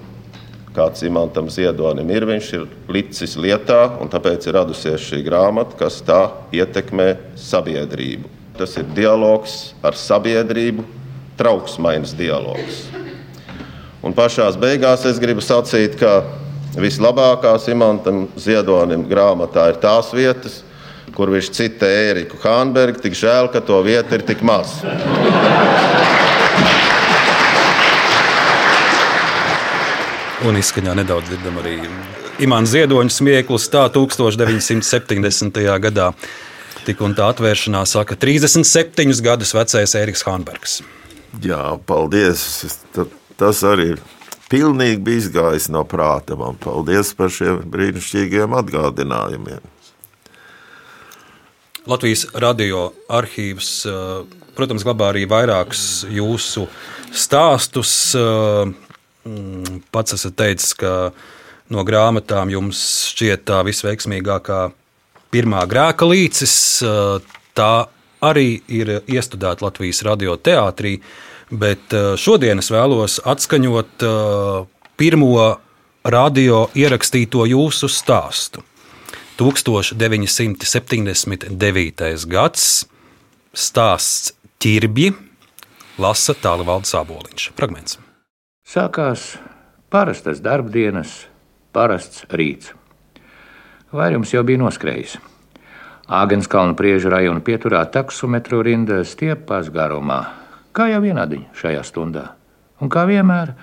[0.74, 2.24] kāds imantam ziedonim ir.
[2.28, 6.22] Viņš ir licis lietā, un tāpēc ir radusies šī grāmata, kas tā
[6.56, 8.30] ietekmē sabiedrību.
[8.56, 10.84] Tas ir dialogs ar sabiedrību,
[11.40, 12.86] trauksmains dialogs.
[14.04, 16.22] Un pašā beigās es gribu sacīt, ka
[16.80, 20.62] vislabākās imantam ziedonim grāmatā ir tās vietas,
[21.16, 23.02] kur viņš citē Ēriku Hānbergu.
[23.04, 24.78] Tik žēl, ka to vietu ir tik maz.
[30.40, 31.74] Un izskaņā nedaudz dzirdam arī
[32.40, 33.66] Imants Ziedoņa smieklus.
[33.68, 35.60] Tā 1970.
[35.84, 36.06] gadā
[36.86, 40.78] tik un tā atvēršanā saka 37 gadus vecais Ēriks Hānbergs.
[41.44, 42.64] Jā, paldies.
[43.36, 43.92] Tas arī
[44.48, 46.38] pilnīgi bija izgājis no prāta.
[46.40, 49.60] Man paldies par šiem brīnišķīgiem atgādinājumiem.
[51.90, 53.74] Latvijas radio arhīvs,
[54.56, 56.64] protams, glabā arī vairākus jūsu
[57.12, 58.14] stāstus
[59.92, 61.10] pats esat teicis, ka
[61.70, 62.80] no grāmatām jums
[63.12, 64.60] šķiet tā visveiksmīgākā
[65.30, 66.54] pirmā grēka līcis.
[67.56, 67.72] Tā
[68.24, 71.00] arī ir iestudēta Latvijas radioteātrī,
[71.50, 74.04] bet šodien es vēlos atskaņot
[75.00, 75.46] pirmo
[76.04, 78.62] radio ierakstīto jūsu stāstu.
[79.40, 82.26] 1979.
[82.28, 82.84] gads
[83.56, 85.14] stāsts ķirbji
[86.00, 87.50] lasa Tālvalds Aboliņš.
[87.56, 88.09] Fragments.
[88.70, 89.32] Sākās
[89.90, 91.24] parastas darbdienas,
[91.74, 92.68] parasts rīts.
[93.90, 95.16] Vairums jau bija noskrējis.
[96.06, 100.20] Āgenskalna priežu rajona pieturā taksometru rinda stiepās garumā,
[100.70, 102.22] kā jau vienādiņa šajā stundā.
[102.78, 103.56] Un kā vienmēr,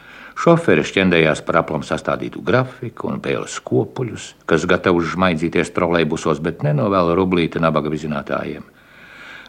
[0.43, 7.14] šoferis ķendējās par aplam sastādītu grafiku un pēles kopuļus, kas gatavi žmaidzīties trolejbusos, bet nenovēl
[7.16, 8.68] rublīti nabaga vizinātājiem.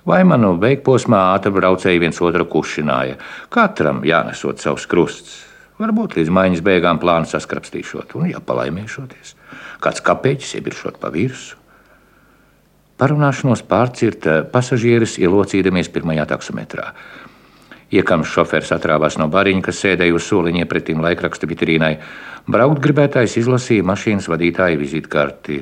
[0.06, 3.18] Vai manu beigposmā ātrbraucēji viens otru kušināja,
[3.50, 5.47] katram jānesot savs krusts.
[5.78, 9.36] Varbūt līdz maiņas beigām plānu saskrapstīšot un jāpalaimēšoties.
[9.82, 11.62] Kāds kapeiķis iebiršot pa virsmu.
[12.98, 16.88] Parunāšanos pārcirta pasažieris ielocīdamies pirmajā taksometrā.
[17.94, 21.92] Iekams šoferis atrāvās no bariņa, kas sēdēja uz soliņa pretim laikraksta vitrīnai.
[22.50, 25.60] Braukt gribētājs izlasīja mašīnas vadītāja vizītkarti.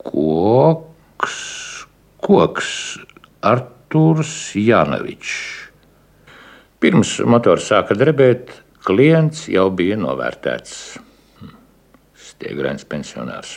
[0.00, 1.36] Koks,
[2.24, 2.72] koks,
[3.46, 5.36] Artūrs Janovičs.
[6.80, 8.50] Pirms motors sāka drebēt,
[8.86, 10.74] Klients jau bija novērtēts.
[11.40, 11.54] Hm.
[12.28, 13.56] Stiegrens pensionārs.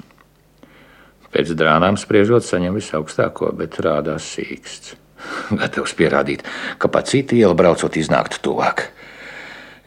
[1.30, 4.96] Pēc drānām spriežot, saņem visaugstāko, bet rādās sīksts.
[5.60, 6.42] Gatavs pierādīt,
[6.82, 8.88] ka pa citu ielu braucot iznāktu tuvāk.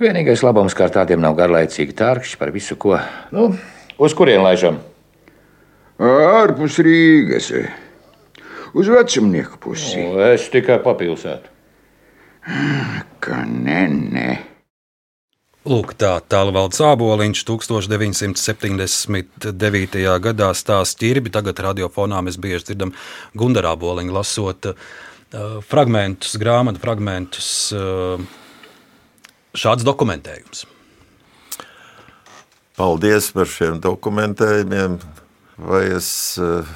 [0.03, 2.97] Vienīgais labums, kā tādiem nav garlaicīgi tārkšķi par visu, ko.
[3.34, 3.51] Nu,
[3.99, 4.78] uz kurien laižam?
[6.03, 7.51] Ārpus Rīgas.
[8.78, 9.99] Uz vecumnieku pusi.
[10.01, 11.51] Nu, es tikai papilsētu.
[13.22, 14.30] Ka nē, nē.
[15.62, 20.00] Lūk, tā tālvalds Āboliņš 1979.
[20.24, 21.30] gadā stāsta ķirbi.
[21.30, 22.90] Tagad radiofonā mēs bieži dzirdam
[23.38, 24.80] Gundarā Boliņu lasot uh,
[25.62, 27.70] fragmentus, grāmatu fragmentus.
[27.78, 28.18] Uh,
[29.54, 30.66] šāds dokumentējums.
[32.74, 34.98] Paldies par šiem dokumentējumiem.
[35.62, 36.66] Vai es uh,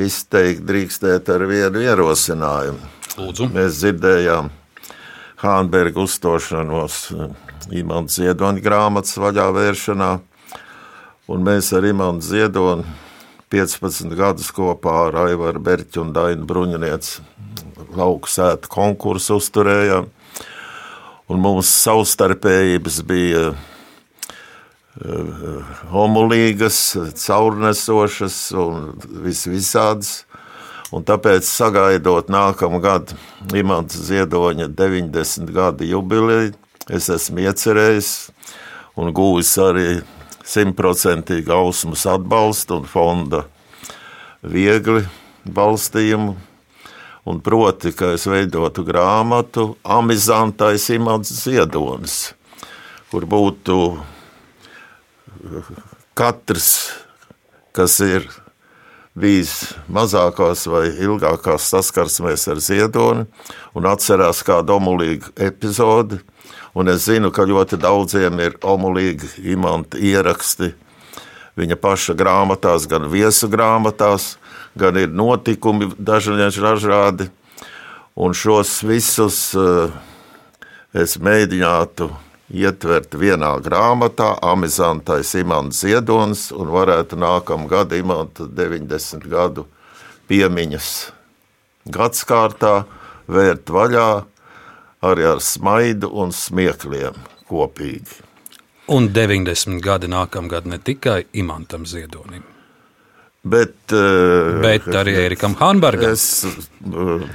[0.00, 2.80] izteikti drīkstētu ar vienu ierosinājumu?
[3.20, 3.52] Lūdzu.
[3.52, 4.48] Mēs dzirdējām
[5.44, 7.12] Hānberga uzstāšanos.
[7.74, 10.10] Imants Ziedonis grāmatas vaļā vēršanā.
[11.26, 12.84] Un mēs ar Imantu Ziedoni
[13.50, 17.24] 15 gadus kopā ar Aivaru Berķu un Dainu Bruņinieci
[17.98, 20.06] lauku sētu konkursu uzturējām.
[21.26, 23.58] Un mums savstarpējības bija uh,
[25.90, 26.78] homolīgas,
[27.18, 28.92] caurnesošas un
[29.24, 30.12] vis visādas.
[30.94, 33.16] Un tāpēc, sagaidot nākamā gada
[33.58, 36.54] Imants Ziedoņa 90 gadu jubileju,
[36.90, 38.10] es esmu iecerējis
[38.96, 39.88] un gūjis arī
[40.46, 43.44] simtprocentīgu ausmas atbalstu un fonda
[44.46, 45.02] viegli
[45.46, 46.36] balstījumu.
[47.26, 52.36] Un proti, ka es veidotu grāmatu Amizantais Imants Ziedonis,
[53.10, 53.78] kur būtu
[56.14, 56.68] katrs,
[57.74, 58.28] kas ir
[59.18, 63.26] bijis mazākās vai ilgākās saskarsmēs ar ziedoni
[63.74, 66.20] un atcerās kādu omulīgu epizodi,
[66.76, 70.74] Un es zinu, ka ļoti daudziem ir omulīgi imanta ieraksti
[71.56, 74.34] viņa paša grāmatās, gan viesu grāmatās,
[74.76, 77.30] gan ir notikumi dažādi.
[78.16, 79.96] Un šos visus eh,
[80.96, 82.08] es mēģinātu
[82.56, 89.66] ietvert vienā grāmatā amizantais Imants Ziedonis un varētu nākamā gada Imanta 90 gadu
[90.30, 90.92] piemiņas
[91.92, 92.78] gadskārtā
[93.28, 94.08] vērt vaļā
[95.12, 97.16] arī ar smaidu un smiekliem
[97.50, 98.22] kopīgi.
[98.92, 102.44] Un 90 gadi nākamgad ne tikai Imantam Ziedonim,
[103.46, 106.10] Bet, eh, bet arī Erikam Hanbergam.
[106.10, 107.26] Es, eh,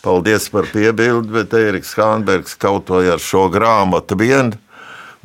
[0.00, 4.54] paldies par piebildi, bet Eriks Hānbergs kaut vai ar šo grāmatu vien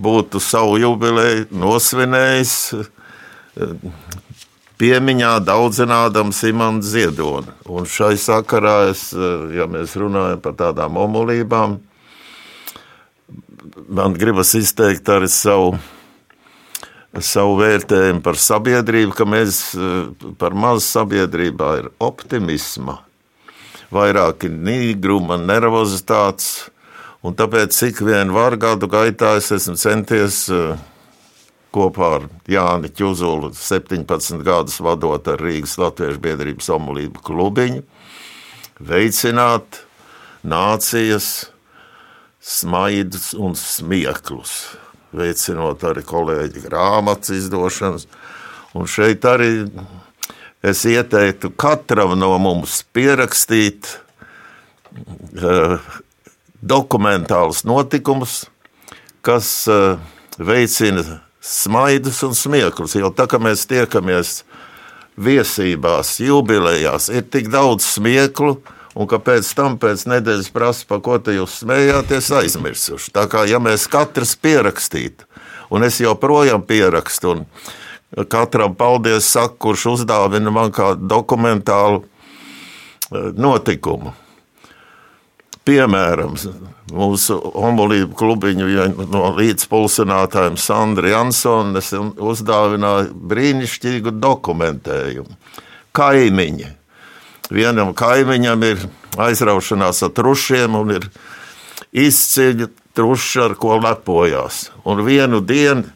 [0.01, 3.77] būtu savu jubileju nosvinējis eh,
[4.81, 7.51] piemiņā daudzinādams Imants Ziedoni.
[7.71, 9.09] Un šai sakarā, es,
[9.55, 11.77] ja mēs runājam par tādām omulībām,
[13.89, 15.75] man gribas izteikt arī savu
[17.23, 19.59] savu vērtējumu par sabiedrību, ka mēs
[20.39, 22.99] par maz sabiedrībā ir optimisma,
[23.95, 26.67] vairāk ir nīgruma, nervozitātes,
[27.23, 30.43] un tāpēc cik vien var gadu gaitā es esmu centies
[31.75, 37.83] kopā ar Jāni Čuzulu 17 gadus vadot ar Rīgas Latviešu biedrības omulību klubiņu,
[38.79, 39.83] veicināt
[40.45, 41.51] nācijas
[42.45, 44.57] smaidus un smieklus
[45.15, 48.07] veicinot arī kolēģi grāmatas izdošanas.
[48.75, 49.65] Un šeit arī
[50.65, 53.87] es ieteiktu katram no mums pierakstīt
[55.39, 55.77] uh,
[56.59, 58.43] dokumentālus notikumus,
[59.25, 59.95] kas uh,
[60.37, 62.95] veicina smaidus un smieklus.
[62.97, 64.39] Jo tā kā mēs tiekamies
[65.15, 68.57] viesībās, jubilejās, ir tik daudz smieklu,
[68.95, 73.13] un ka pēc tam, pēc nedēļas prasa, par ko te jūs smējāties, aizmirsuši.
[73.15, 75.27] Tā kā ja mēs katrs pierakstītu,
[75.75, 77.37] un es joprojām pierakstu,
[78.15, 84.15] un katram paldies saku, kurš uzdāvina man kādu dokumentālu eh, notikumu.
[85.65, 86.35] Piemēram,
[86.93, 91.81] mūsu omulību klubiņu ja no līdzpulsinātājiem Sandra Jansona
[92.21, 95.39] uzdāvināja brīnišķīgu dokumentējumu.
[95.95, 96.69] Kaimiņi
[97.49, 98.85] vienam kaimiņam ir
[99.21, 101.09] aizraušanās ar trušiem un ir
[101.95, 104.69] izceļi truši, ar ko lepojās.
[104.87, 105.89] Un vienu dienu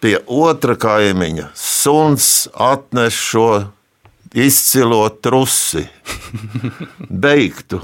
[0.00, 3.48] pie otra kaimiņa suns atnes šo
[4.34, 5.86] izcilo trusi,
[7.24, 7.80] beigtu,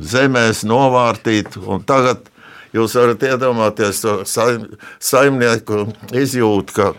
[0.00, 1.62] zemēs novārtītu.
[1.86, 2.28] Tagad
[2.74, 4.68] jūs varat iedomāties to saim,
[5.02, 6.92] saimnieku izjūtu, ka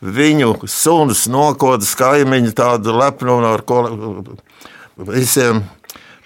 [0.00, 3.82] viņu suns nokodas kaimiņu tādu lepnumu ar ko
[5.10, 5.64] visiem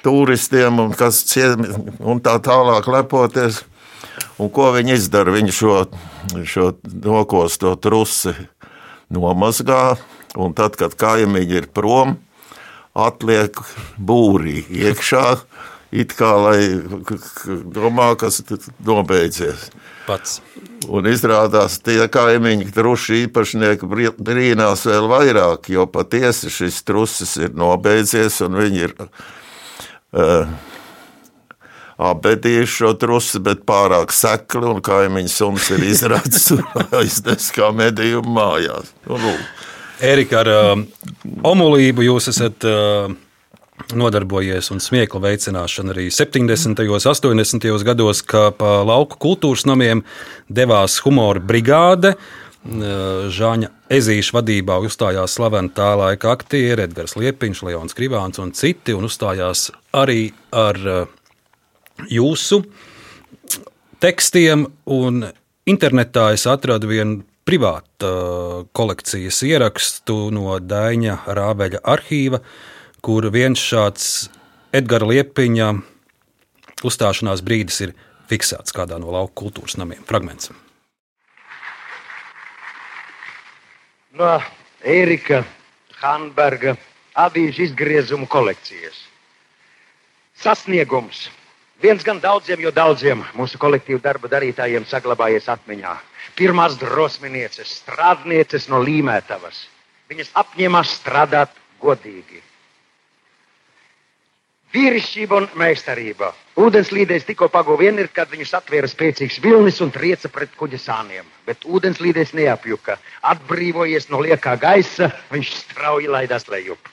[0.05, 1.65] turistiem un, ciem,
[2.01, 3.63] un tā tālāk lepoties.
[4.39, 5.33] Un ko viņi izdara?
[5.35, 5.77] Viņi šo,
[6.47, 6.73] šo
[7.03, 8.35] nokosto trusi
[9.15, 9.95] nomazgā,
[10.37, 12.17] un tad, kad kaimiņi ir prom,
[12.95, 13.59] atliek
[13.99, 15.25] būrī iekšā,
[15.95, 16.61] it kā lai
[17.75, 18.43] domā, kas
[18.87, 19.71] nobeidzies.
[20.05, 20.41] Pats.
[20.85, 23.89] Un izrādās, tie kaimiņi, truši īpašnieki
[24.21, 30.51] brīnās vēl vairāk, jo patiesi šis trusis ir nobeidzies un viņi ir uh,
[32.05, 36.65] apbedījuši šo trusi, bet pārāk sekli un kaimiņu suns ir izrādījis un
[37.01, 38.93] aiznes kā medījumu mājās.
[39.09, 39.35] Nu, nu.
[40.03, 40.81] Erika, ar uh,
[41.47, 43.13] omulību jūs esat uh,
[43.95, 46.81] nodarbojies un smiekla veicināšana arī 70.
[46.89, 47.69] un 80.
[47.87, 50.05] gados, ka pa lauku kultūras namiem
[50.49, 52.15] devās humora brigāde.
[52.65, 59.05] Žāņa Ezīša vadībā uzstājās slaveni tā laika aktieri Edgars Liepiņš, Leons Krivāns un citi, un
[59.05, 60.81] uzstājās arī ar
[62.09, 62.63] jūsu
[64.01, 64.65] tekstiem.
[65.69, 68.13] Internetā es atradu vienu privātu
[68.73, 72.71] kolekcijas ierakstu no Daņa Rābeļa arhīva, uh,
[73.05, 74.31] kur viens šāds
[74.73, 75.69] Edgara Liepiņa
[76.89, 77.93] uzstāšanās brīdis ir
[78.31, 80.01] fiksēts kādā no lauka kultūras namiem.
[80.09, 80.49] Fragments.
[84.17, 84.39] No
[84.81, 85.43] Erika
[86.01, 86.79] Hanberga
[87.27, 88.97] avīžu izgriezumu kolekcijas.
[90.41, 91.27] Sasniegums.
[91.83, 95.95] Viens gan daudziem, jo daudziem mūsu kolektīvu darba darītājiem saglabājies atmiņā.
[96.39, 99.67] Pirmās drosminieces, strādnieces no līmētavas.
[100.11, 102.43] Viņas apņēmās strādāt godīgi.
[104.75, 106.33] Vīrišķība un meistarība.
[106.59, 111.29] Ūdenslīdējs tikko paguva vienir, kad viņus atvēra spēcīgs vilnis un trieca pret kuģa sāniem.
[111.47, 112.97] Bet ūdenslīdējs neapjuka.
[113.31, 116.91] Atbrīvojies no liekā gaisa, viņš strauji laidās lejup.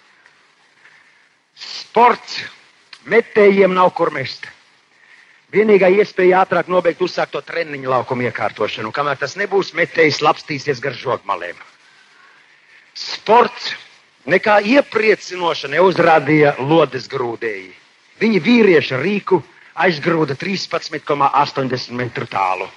[1.58, 2.44] Sports.
[3.10, 4.46] Metējiem nav kur mest.
[5.52, 11.60] Vienīgā iespēja ātrāk nobeigt uzsākto treniņu laukumu iekārtošanu, kamēr tas nebūs metējis lapstīsies gar žogmalēm.
[12.96, 13.74] Sports
[14.32, 17.74] nekā iepriecinoša neuzrādīja lodes grūdēji.
[18.24, 19.42] Viņi vīrieša rīku
[19.76, 22.70] aizgrūda 13,80 metru tālu.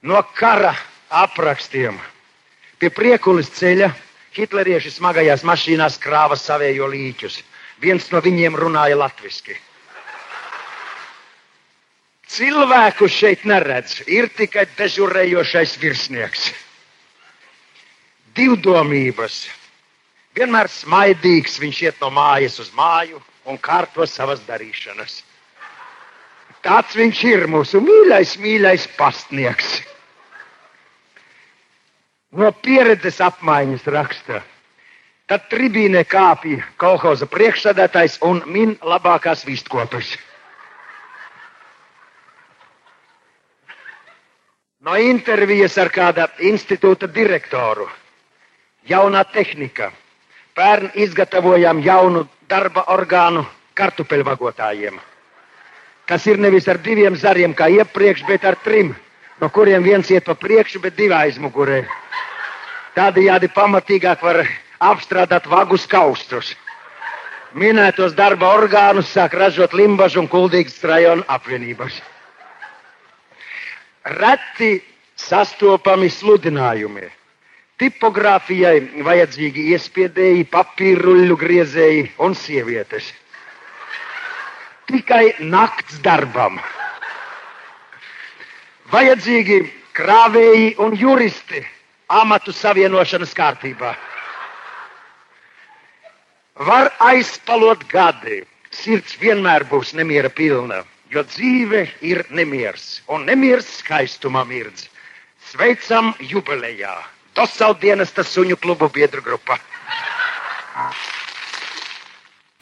[0.00, 0.72] No kara
[1.12, 1.98] aprakstiem
[2.80, 3.90] pie priekulis ceļa
[4.32, 7.42] hitlerieši smagajās mašīnās krāva savējo līķus.
[7.84, 9.60] Viens no viņiem runāja latviešu.
[12.30, 16.50] Cilvēku šeit neredz, ir tikai dežurējošais virsnieks.
[18.38, 19.48] Divdomības.
[20.38, 23.18] Vienmēr smaidīgs viņš iet no mājas uz māju
[23.50, 25.24] un kārto savas darīšanas.
[26.62, 29.80] Tāds viņš ir mūsu mīļais, mīļais pastnieks.
[32.30, 34.44] No pieredzes apmaiņas raksta.
[35.26, 40.14] Tad tribīnē kāpja kolhoza priekšsēdētājs un min labākās vistkopes.
[44.80, 47.84] No intervijas ar kāda institūta direktoru.
[48.88, 49.90] Jaunā tehnika.
[50.56, 53.42] Pērn izgatavojām jaunu darba orgānu
[53.76, 54.94] kartupeļvagotājiem.
[56.08, 58.94] Kas ir nevis ar diviem zariem kā iepriekš, bet ar trim,
[59.40, 61.82] no kuriem viens iet pa priekšu, bet divi aizmugurē.
[62.96, 64.40] Tādējādi pamatīgāk var
[64.80, 66.54] apstrādāt vagus kaustus.
[67.52, 72.00] Minētos darba orgānus sāk ražot Limbaģa un Kuldīgas rajona apvienības.
[74.04, 74.80] Reti
[75.16, 77.08] sastopami sludinājumi.
[77.80, 83.08] Tipogrāfijai vajadzīgi iespiedēji, papīruļu griezēji un sievietes.
[84.90, 86.58] Tikai nakts darbam.
[88.92, 89.60] Vajadzīgi
[89.96, 91.62] krāvēji un juristi
[92.10, 93.94] amatu savienošanas kārtībā.
[96.60, 98.42] Var aizpalot gadi,
[98.74, 104.86] sirds vienmēr būs nemiera pilna, jo dzīve ir nemiers, un nemiers skaistumā mirdz.
[105.50, 106.94] Sveicam jubilejā!
[107.34, 109.56] Tas savu dienas tas suņu klubu biedru grupa.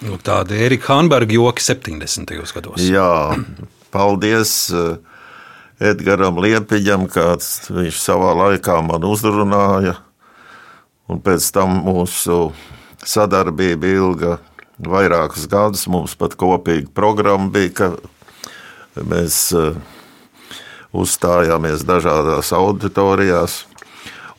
[0.05, 2.35] Nu, tāda ir Erika Hanberga joki 70.
[2.55, 2.85] gados.
[2.85, 3.35] Jā,
[3.95, 4.99] paldies eh,
[5.91, 9.97] Edgars Liepiņam, kāds viņš savā laikā man uzrunāja.
[11.09, 12.53] Un pēc tam mūsu
[13.01, 14.37] sadarbība ilga
[14.79, 15.87] vairākus gadus.
[15.91, 17.91] Mums pat kopīga programma bija, ka
[18.97, 19.74] mēs eh,
[20.97, 23.64] uzstājāmies dažādās auditorijās.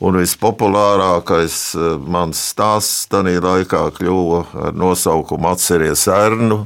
[0.00, 6.64] Un vispopulārākais eh, mans stāsts tajā laikā kļuva ar nosaukumu Atceries Ernu,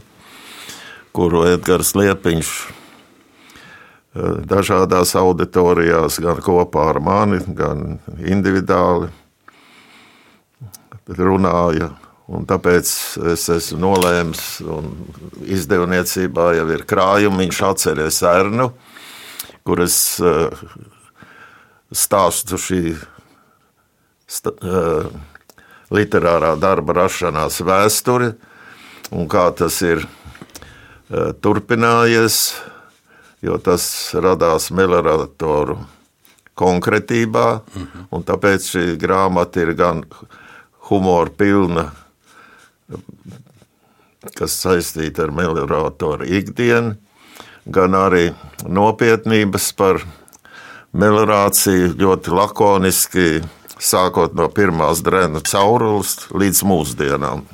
[1.14, 9.12] kuru Edgars Liepiņš eh, dažādās auditorijās, gan kopā ar mani, gan individuāli
[11.04, 11.92] runāja.
[12.32, 12.90] Un tāpēc
[13.34, 14.86] es esmu nolēmis, un
[15.44, 17.42] izdevniecībā jau ir krājumi.
[17.44, 18.70] Viņš atceries Ernu,
[19.64, 20.64] kur es eh,
[21.92, 22.80] stāstu šī
[24.26, 25.08] sta, uh,
[25.94, 28.32] literārā darba rašanās vēsturi
[29.14, 32.38] un kā tas ir uh, turpinājies,
[33.44, 33.84] jo tas
[34.16, 35.78] radās meloratoru
[36.56, 38.06] konkrētībā, mm -hmm.
[38.10, 40.04] un tāpēc šī grāmata ir gan
[40.88, 41.90] humora pilna,
[44.38, 46.96] kas saistīta ar meloratoru ikdienu,
[47.64, 48.30] gan arī
[48.64, 50.02] nopietnības par
[50.94, 53.28] melorāciju ļoti lakoniski
[53.80, 57.44] sākot no pirmās drēna caurules līdz mūsdienām.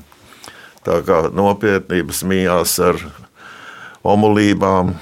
[0.84, 3.00] Tā kā nopietnības mījās ar
[4.06, 4.94] omulībām,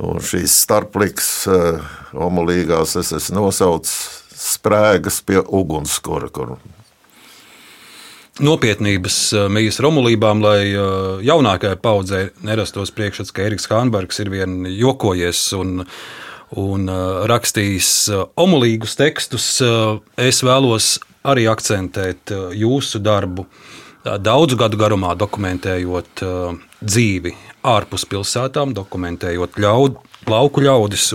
[0.00, 3.96] un šīs starpliks eh, omulīgās es esmu nosaucis
[4.40, 6.56] sprēgas pie ugunskura, kur
[8.44, 10.80] nopietnības eh, mijas romulībām, lai eh,
[11.28, 15.84] jaunākajai paudzei nerastos priekšstats, ka Eriks Hānbergs ir vien jokojies un
[16.58, 17.88] un uh, rakstījis
[18.42, 19.44] omulīgus tekstus.
[20.18, 23.44] Es vēlos arī akcentēt jūsu darbu
[24.02, 26.24] daudzu gadu garumā, dokumentējot
[26.82, 27.34] dzīvi
[27.70, 31.06] ārpus pilsētām, dokumentējot ļaud, lauku ļaudis.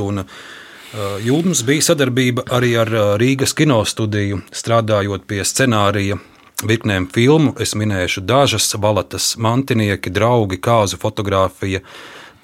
[1.28, 6.22] Jums bija sadarbība arī ar Rīgas kinostudiju, strādājot pie scenārija
[6.64, 7.56] virknēm filmu.
[7.60, 11.82] Es minēšu dažas- Valatas mantinieki, draugi, kāzu fotografija,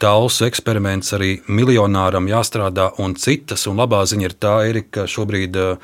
[0.01, 3.67] Talsu eksperiments arī miljonāram jāstrādā un citas.
[3.69, 5.77] Un labā ziņa ir tā, Erika, ka šobrīd uh,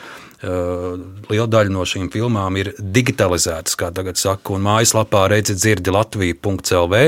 [1.29, 7.03] liela daļa no šīm filmām ir digitalizētas, kā tagad saka, un mājaslapā redzi dzirdi Latviju.CLV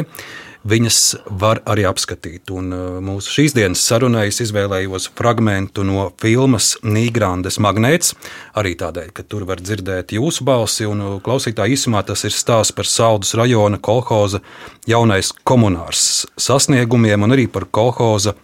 [0.68, 1.00] viņas
[1.40, 2.50] var arī apskatīt.
[2.52, 8.16] Un uh, mūsu šīs dienas sarunai es izvēlējos fragment no filmas Nīgrandes magnēts,
[8.60, 12.76] arī tādēļ, ka tur var dzirdēt jūsu balsi, un uh, klausītāji īsumā tas ir stāsts
[12.76, 14.44] par Saldus rajona kolhoza
[14.90, 18.36] jaunais komunārs sasniegumiem un arī par kolhoza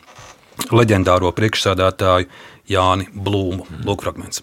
[0.71, 2.29] leģendāro priekšsādātāju
[2.71, 3.67] Jāni Blūmu.
[3.85, 4.41] Lūk, fragments.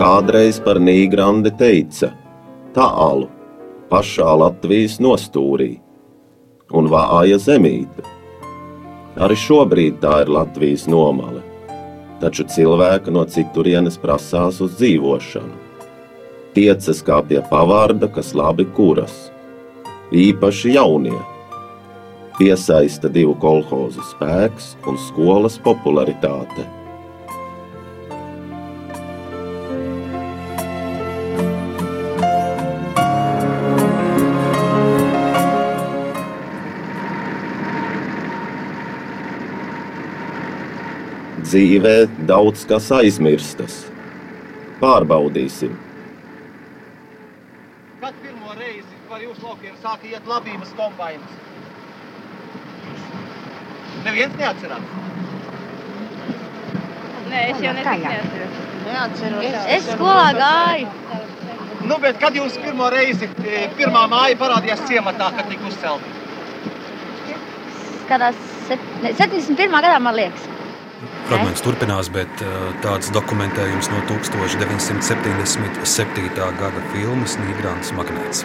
[0.00, 2.08] Kādreiz par Nīgrandi teica:
[2.74, 3.28] Tālu
[3.92, 5.74] pašā Latvijas nostūrī
[6.72, 8.04] un vāja zemīte.
[9.20, 11.42] Arī šobrīd tā ir Latvijas nomale,
[12.22, 15.60] taču cilvēka no citurienes prasās uz dzīvošanu.
[16.56, 19.28] Tiecas kā pie pavārda, kas labi kuras,
[20.12, 21.20] īpaši jaunie.
[22.38, 26.64] Piesaista divu kolhozu spēks un skolas popularitāte.
[41.52, 43.82] Dzīvē daudz kas aizmirstas.
[44.80, 45.74] Pārbaudīsim!
[48.00, 51.34] Kad pirmo reizi par jūsu laukiem sāka iet labības kombainas?
[54.06, 54.86] Neviens neatcerās.
[57.26, 58.56] Nē, es jau neatceros.
[58.86, 59.44] Neatceros.
[59.50, 60.88] Es, es skolā gāju.
[61.84, 66.16] Nu, bet kad jūs pirmo reizi, e, pirmā māja parādījās ciematā, kad tika uzcelta?
[68.08, 69.68] Ne, 71.
[69.68, 70.48] gadā, man liekas.
[71.26, 72.50] Fragments turpinās, bet uh,
[72.84, 76.28] tāds dokumentējums no 1977.
[76.36, 78.44] gada filmas Nīderlandes magnēts.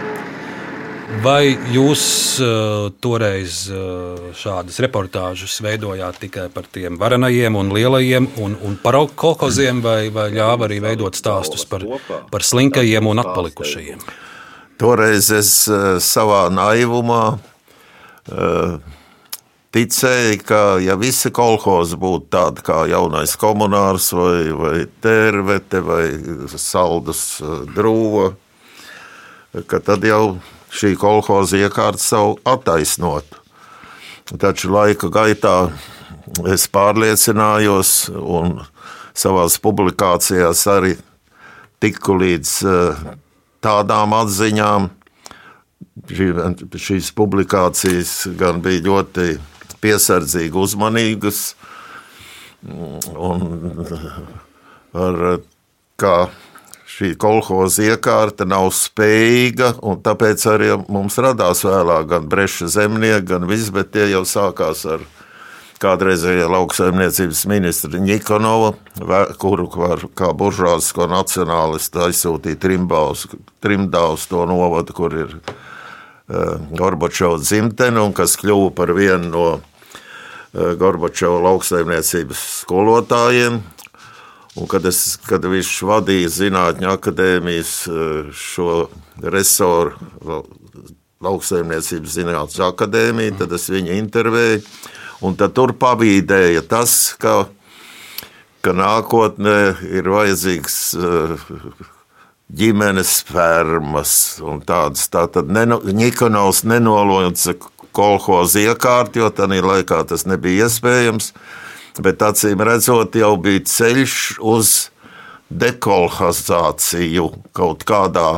[1.23, 2.01] Vai jūs
[2.43, 9.15] uh, toreiz uh, šādas reportāžas veidojāt tikai par tiem varenajiem un lielajiem un, un paraugu
[9.15, 11.85] kolkoziem, vai, vai ļāva arī veidot stāstus par,
[12.31, 13.99] par slinkajiem un atpalikušajiem?
[14.81, 18.96] Toreiz es uh, savā naivumā uh,
[19.75, 26.03] ticēja, ka ja visi kolhozi būtu tādi kā jaunais komunārs vai, vai tērvete vai
[26.55, 27.41] saldus
[27.75, 28.31] drūva,
[29.67, 30.37] ka tad jau
[30.73, 33.43] šī kolhoza iekārta savu attaisnotu.
[34.37, 35.69] Taču laika gaitā
[36.51, 38.57] es pārliecinājos un
[39.17, 40.97] savās publikācijās arī
[41.79, 42.51] tiku līdz
[43.63, 44.89] tādām atziņām,
[46.07, 49.37] šīs publikācijas gan bija ļoti
[49.83, 51.41] piesardzīgi, uzmanīgas.
[52.67, 53.43] Un
[54.97, 55.19] ar,
[55.99, 56.15] kā
[56.97, 63.45] šī kolhoza iekārta nav spējīga, un tāpēc arī mums radās vēlāk gan breša zemnieki, gan
[63.49, 65.05] viss, bet tie jau sākās ar
[65.77, 68.73] kādreizējā lauksaimniecības ministra Nikonova,
[69.37, 73.27] kuru var, kā buržāzisko nacionālistu aizsūtīja Trimbaus,
[73.61, 75.53] Trimdaus to novadu, kur ir uh,
[76.27, 83.61] Gorbačova dzimtene, un kas kļuva par vienu no uh, Gorbačova lauksaimniecības skolotājiem.
[84.57, 88.87] Un kad, es, kad viņš vadīja Zinātņu akadēmijas uh, šo
[89.23, 89.95] resoru,
[91.23, 94.61] lauksaimniecības zinātņu akadēmiju, tad es viņu intervēju.
[95.57, 97.47] Tur pavīdēja tas, ka,
[98.61, 99.57] ka nākotnē
[99.97, 100.77] ir vajadzīgs
[102.53, 105.07] ģimenes fermas un tādas.
[105.11, 107.57] Tātad Nikonovs nenolūdza
[107.97, 111.33] kolhozu iekārtu, jo tajā laikā tas nebija iespējams.
[112.03, 114.75] Bet acīm redzot, jau bija ceļš uz
[115.49, 118.29] dekolhazāciju kaut kādā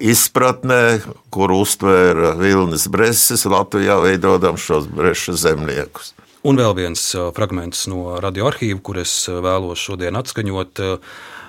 [0.00, 1.00] izpratnē,
[1.30, 6.14] kur uztvēra Vilnis Breses Latvijā, veidojot šos breša zemniekus.
[6.46, 7.02] Un vēl viens
[7.34, 10.82] fragments no radioarkīva, kur es vēlos šodien atskaņot.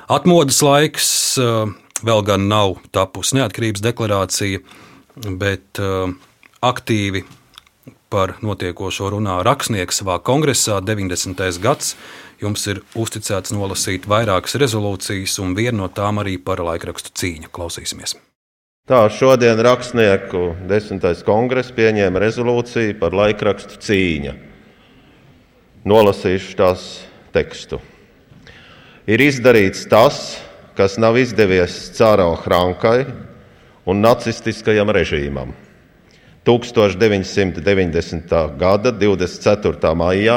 [0.08, 1.10] Atmodas laiks
[2.08, 4.62] vēl gan nav tapusi neatkarības deklarācija,
[5.36, 5.82] bet
[6.64, 7.26] aktīvi
[8.08, 11.44] par notiekošo runā rakstnieks savā kongresā 90.
[11.60, 11.98] gads.
[12.40, 17.52] Jums ir uzticēts nolasīt vairākas rezolūcijas, un viena no tām arī par laikrakstu cīņu.
[17.52, 18.16] Klausīsimies!
[18.88, 24.38] Tā šodien rakstnieku desmitais kongress pieņēma rezolūciju par laikrakstu cīņu.
[25.84, 26.88] Nolasīšu tās
[27.36, 27.82] tekstu.
[29.08, 30.18] Ir izdarīts tas,
[30.76, 33.06] kas nav izdevies Cāro Hrankai
[33.88, 35.54] un nacistiskajam režīmam.
[36.44, 38.34] 1990.
[38.60, 39.94] gada 24.
[39.96, 40.36] maijā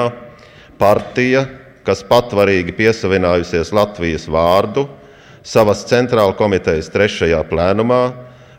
[0.79, 1.43] partija,
[1.83, 4.87] kas patvarīgi piesavinājusies Latvijas vārdu,
[5.43, 8.05] savas centrāla komitejas trešajā plēnumā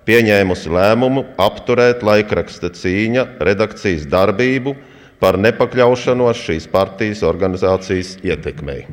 [0.09, 4.75] pieņēmusi lēmumu apturēt laikraksta cīņa redakcijas darbību
[5.23, 8.83] par nepakļaušanos šīs partijas organizācijas ietekmei.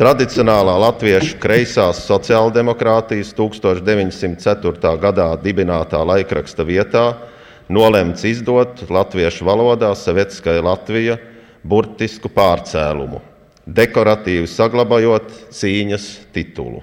[0.00, 4.92] Tradicionālā latviešu kreisās sociāldemokrātijas 1904.
[5.02, 7.02] gadā dibinātā laikraksta vietā
[7.68, 11.18] nolemts izdot latviešu valodā Savietiskajā Latvija
[11.60, 13.20] burtisku pārcēlumu,
[13.68, 15.28] dekoratīvi saglabājot
[15.60, 16.80] cīņas titulu.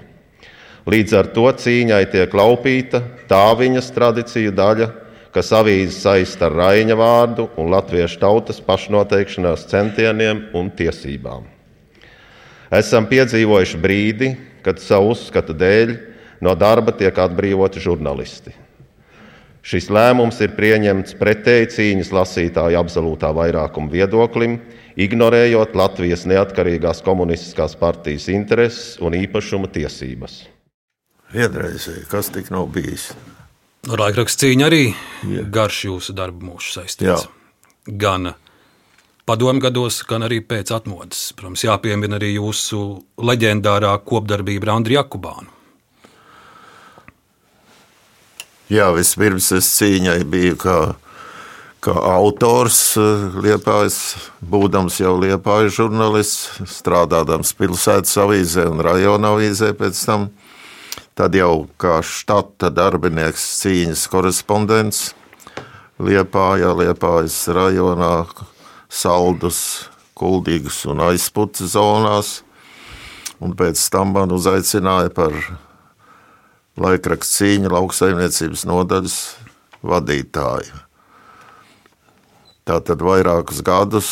[0.86, 4.92] Līdz ar to cīņai tiek laupīta tā viņas tradīciju daļa,
[5.34, 11.57] kas avīzes saista ar Raina vārdu un latviešu tautas pašnoteikšanās centieniem un tiesībām.
[12.74, 14.32] Esam piedzīvojuši brīdi,
[14.64, 15.94] kad savu uzskatu dēļ
[16.44, 18.52] no darba tiek atbrīvoti žurnālisti.
[19.68, 24.58] Šis lēmums ir pieņemts pretēji cīņas lasītāju absolūtā vairākuma viedoklim,
[24.96, 30.44] ignorējot Latvijas neatkarīgās komunistiskās partijas intereses un īpašuma tiesības.
[31.34, 33.10] Vienreizēji, kas tik nav bijis?
[33.88, 35.44] Laikraksts cīņa arī Jā.
[35.52, 37.26] garš jūsu darba mūžs saistīts.
[37.26, 37.92] Jā.
[38.00, 38.32] Gan
[39.28, 41.28] padomu gados, gan arī pēc atmodas.
[41.36, 42.80] Protams, jāpiemina arī jūsu
[43.20, 45.52] leģendārā kopdarbība ar Andriu Jakubānu.
[48.68, 50.78] Jā, vispirms es cīņai biju kā,
[51.84, 52.80] kā autors,
[53.40, 54.00] liepājis,
[54.44, 60.28] būdams jau liepājis žurnālists, strādādams pilsētas avīzē un rajona avīzē pēc tam.
[61.16, 65.08] Tad jau kā štata darbinieks cīņas korespondents
[65.98, 68.12] Liepājā, Liepājas rajonā,
[68.88, 72.42] saldus, kuldīgus un aizputu zonās.
[73.38, 75.36] Un pēc tam man uzaicināja par
[76.78, 79.18] laikraksta cīņa lauksaimniecības nodaļas
[79.86, 80.82] vadītāju.
[82.68, 84.10] Tātad vairākus gadus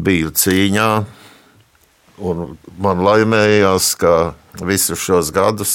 [0.00, 0.88] biju cīņā,
[2.24, 5.74] un man laimējās, ka visus šos gadus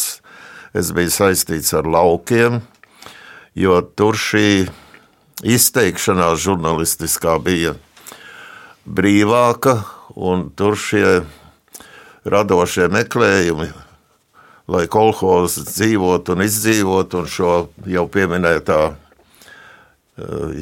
[0.74, 2.62] es biju saistīts ar laukiem,
[3.56, 4.70] jo tur šī
[5.44, 7.76] izteikšanās žurnālistiskā bija
[8.86, 9.82] brīvāka,
[10.16, 11.22] un tur šie
[12.28, 13.70] radošie meklējumi
[14.70, 17.54] lai kolhozs dzīvotu un izdzīvotu, un šo
[17.90, 18.98] jau pieminētā eh,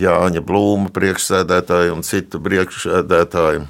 [0.03, 3.65] Jāņa Blūma priekšsēdētāju un citu priekšsēdētāju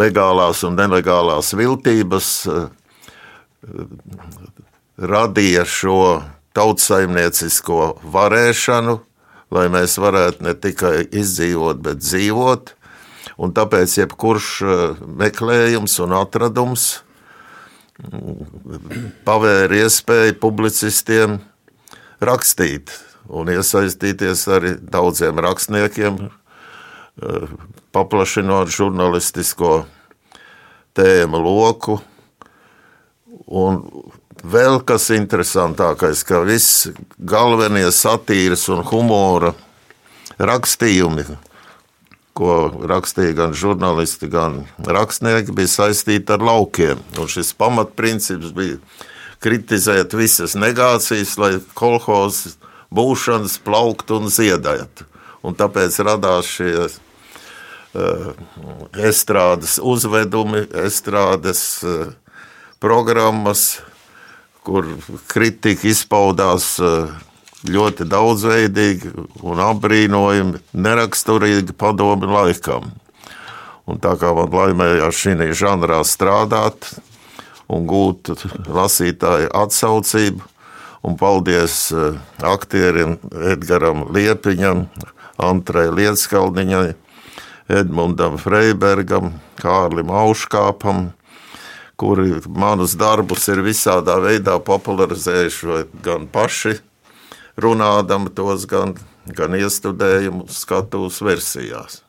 [0.00, 2.62] legālās un nelegālās viltības eh,
[5.14, 5.98] radīja šo
[6.56, 7.80] tautsaimniecisko
[8.14, 8.98] varēšanu,
[9.52, 12.74] lai mēs varētu ne tikai izdzīvot, bet dzīvot.
[13.40, 16.86] Un tāpēc jebkurš eh, meklējums un atradums
[19.26, 21.38] pavēra iespēju publicistiem
[22.24, 22.90] rakstīt
[23.28, 27.46] un iesaistīties arī daudziem rakstniekiem, eh,
[27.94, 29.84] paplašinot žurnālistisko
[30.94, 32.00] tēmu loku.
[33.46, 33.82] Un
[34.44, 36.88] vēl kas interesantākais, ka viss
[37.18, 39.54] galvenie satīras un humora
[40.38, 41.26] rakstījumi
[42.34, 42.54] ko
[42.90, 47.00] rakstīja gan žurnālisti, gan rakstnieki, bija saistīti ar laukiem.
[47.20, 48.80] Un šis pamatprincips bija
[49.44, 52.58] kritizēt visas negācijas, lai kolhozas
[52.94, 55.06] būšanas plauktu un ziedētu.
[55.44, 58.28] Un tāpēc radās šie uh,
[58.98, 62.08] estrādes uzvedumi, estrādes uh,
[62.82, 63.82] programmas,
[64.64, 64.88] kur
[65.28, 67.12] kritika izpaudās uh,
[67.68, 69.12] ļoti daudzveidīgi
[69.44, 72.90] un apbrīnojami, neraksturīgi padomi laikam.
[73.88, 76.94] Un tā kā man laimējās šī žanrā strādāt
[77.68, 78.32] un gūt
[78.68, 80.44] lasītāju atsaucību,
[81.04, 83.18] un paldies eh, aktierim
[83.52, 84.86] Edgaram Liepiņam,
[85.40, 86.94] Antrai Lietskalniņai,
[87.68, 91.10] Edmundam Freibergam, Kārlim Auškāpam,
[91.96, 96.78] kuri manus darbus ir visādā veidā popularizējuši gan paši,
[97.60, 98.96] runādama tos gan,
[99.30, 102.00] gan iestudējumu skatuves versijās.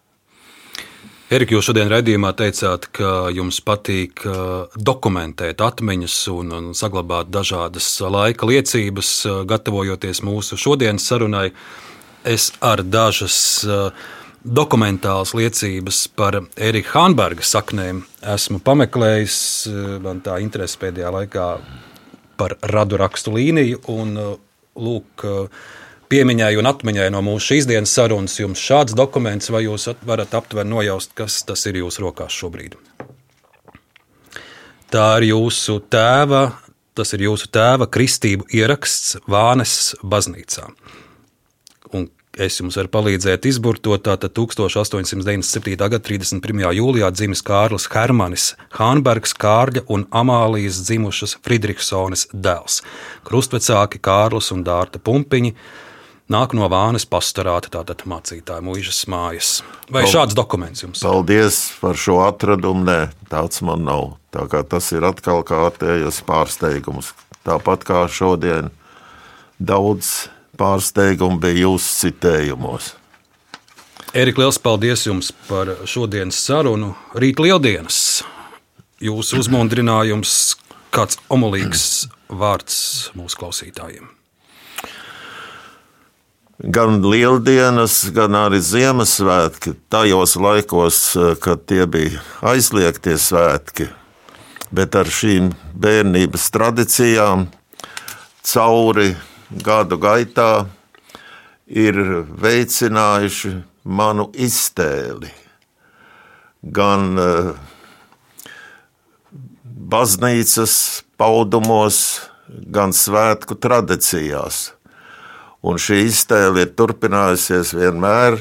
[1.25, 4.21] Erika, jūs šodien raidījumā teicāt, ka jums patīk
[4.77, 9.09] dokumentēt atmiņas un, un saglabāt dažādas laika liecības,
[9.49, 11.47] gatavojoties mūsu šodienas sarunai.
[12.25, 13.39] Es ar dažas
[14.45, 18.03] dokumentālas liecības par Erika Hanberga saknēm
[18.35, 19.37] esmu pameklējis.
[20.05, 21.47] Man tā interese pēdējā laikā
[22.37, 24.13] par radu rakstu līniju, un
[24.75, 25.25] lūk,
[26.11, 30.73] piemiņai un atmiņai no mūsu šīs dienas sarunas jums šāds dokuments, vai jūs varat aptuveni
[30.75, 32.77] nojaust, kas tas ir jūsu rokās šobrīd?
[34.93, 36.43] Tā ir jūsu tēva,
[36.95, 40.69] tas ir jūsu tēva kristību ieraksts Vānes baznīcā.
[41.95, 42.05] Un
[42.41, 44.03] es jums varu palīdzēt izburtot.
[44.05, 45.75] Tātad 1897.
[45.79, 46.65] gada 31.
[46.77, 52.81] jūlijā dzimis Kārlis Hermanis, Hānbergs, Kārļa un Amālijas dzimušas Friedrichsones dēls.
[53.27, 55.55] Krustvecāki Kārlis un Dārta Pumpiņi
[56.31, 59.51] nāk no Vānes pastorāta, tātad mācītāja mūžas mājas.
[59.93, 61.03] Vai šāds dokuments jums?
[61.05, 62.85] Paldies par šo atradumu.
[62.87, 62.99] Nē,
[63.31, 64.15] tāds man nav.
[64.35, 67.13] Tā kā tas ir atkal kārtējs pārsteigums.
[67.45, 68.71] Tāpat kā šodien
[69.61, 70.27] daudz
[70.57, 72.93] pārsteigumi bija jūsu citējumos.
[74.15, 76.93] Erika, liels paldies jums par šodienas sarunu.
[77.19, 78.23] Rīt lieldienas.
[79.03, 80.55] Jūsu uzmundrinājums,
[80.95, 82.77] kāds omulīgs vārds
[83.17, 84.07] mūsu klausītājiem.
[86.71, 90.99] Gan lieldienas, gan arī Ziemassvētki, tajos laikos,
[91.43, 93.89] kad tie bija aizliegtie svētki,
[94.71, 97.49] bet ar šīm bērnības tradīcijām
[98.47, 99.11] cauri
[99.51, 100.65] gadu gaitā
[101.67, 101.97] ir
[102.41, 103.51] veicinājuši
[103.85, 105.29] manu iztēli.
[106.65, 107.51] Gan uh,
[109.63, 111.99] baznīcas paudumos,
[112.49, 114.71] gan svētku tradīcijās.
[115.65, 118.37] Un šī iztēle ir turpinājusies vienmēr,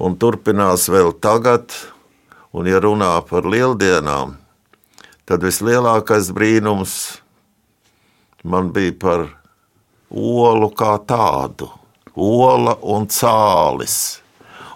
[0.00, 1.72] un turpinās vēl tagad.
[2.52, 4.34] Un, ja runā par lieldienām,
[5.24, 6.96] tad vislielākais brīnums
[8.44, 9.24] man bija par
[10.12, 11.70] olu kā tādu,
[12.14, 14.18] ola un cālis.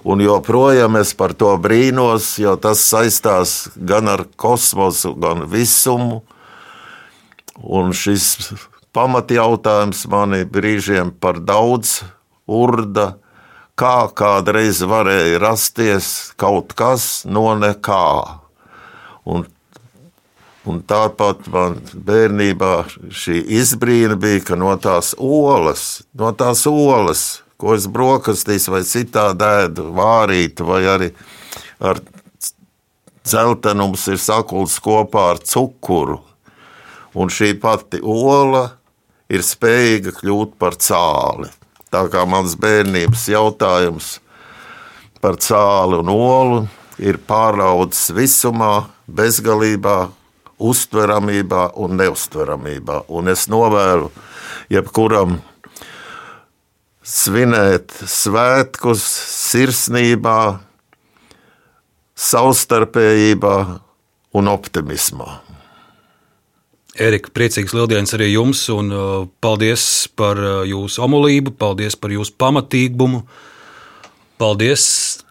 [0.07, 6.23] Un joprojām es par to brīnos, jo tas saistās gan ar kosmosu, gan visumu.
[7.59, 8.53] Un šis
[8.95, 11.99] pamatjautājums manī brīžiem par daudz
[12.47, 13.17] urda,
[13.77, 18.07] kā kādreiz varēja rasties kaut kas no nekā.
[19.27, 19.43] Un,
[20.67, 22.73] un tāpat man bērnībā
[23.15, 27.25] šī izbrīna bija, ka no tās olas, no tās olas,
[27.57, 31.11] ko es brokastīs vai citā dēdu, vārītu vai arī
[31.81, 32.01] ar
[33.27, 36.21] dzeltenums ir sakults kopā ar cukuru.
[37.17, 38.67] Un šī pati ola
[39.33, 41.49] ir spējīga kļūt par cāli.
[41.91, 44.17] Tā kā mans bērnības jautājums
[45.23, 46.61] par cāli un olu
[47.01, 50.11] ir pāraudzis visumā, bezgalībā,
[50.59, 53.05] uztveramībā un neustveramībā.
[53.09, 54.11] Un es novēlu
[54.73, 55.39] jebkuram
[57.07, 59.05] svinēt svētkus
[59.53, 60.39] sirsnībā,
[62.17, 63.57] savstarpējībā
[64.37, 65.29] un optimismā.
[66.97, 72.33] Erika, priecīgs lieldienas arī jums, un uh, paldies par uh, jūsu omulību, paldies par jūsu
[72.41, 73.21] pamatīgumu.
[74.41, 74.87] Paldies,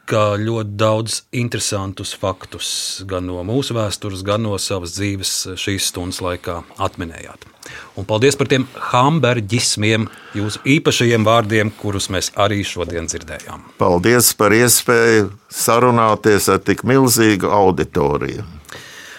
[0.10, 2.70] ka ļoti daudz interesantus faktus
[3.10, 7.47] gan no mūsu vēstures, gan no savas dzīves šīs stundas laikā atminējāt.
[7.97, 10.06] Un paldies par tiem hamburģismiem,
[10.38, 13.66] jūsu īpašajiem vārdiem, kurus mēs arī šodien dzirdējām.
[13.82, 18.45] Paldies par iespēju sarunāties ar tik milzīgu auditoriju.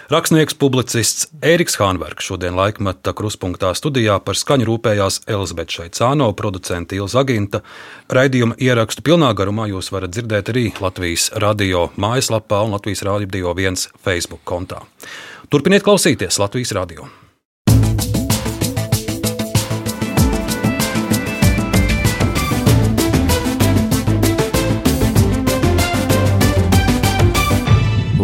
[0.07, 7.25] Rakstnieks, publicists Ēriks Hānbergs šodien laikmeta kruspunktā studijā par skaņu rūpējās Elizabete Šaicāno, producente Ilza
[7.25, 7.65] Aginta.
[8.15, 13.89] Raidījuma ierakstu pilnā garumā jūs varat dzirdēt arī Latvijas radio mājaslapā un Latvijas radio 1
[13.99, 14.85] Facebook kontā.
[15.51, 17.11] Turpiniet klausīties Latvijas radio!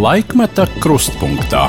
[0.02, 1.68] Laikmeta krustpunktā.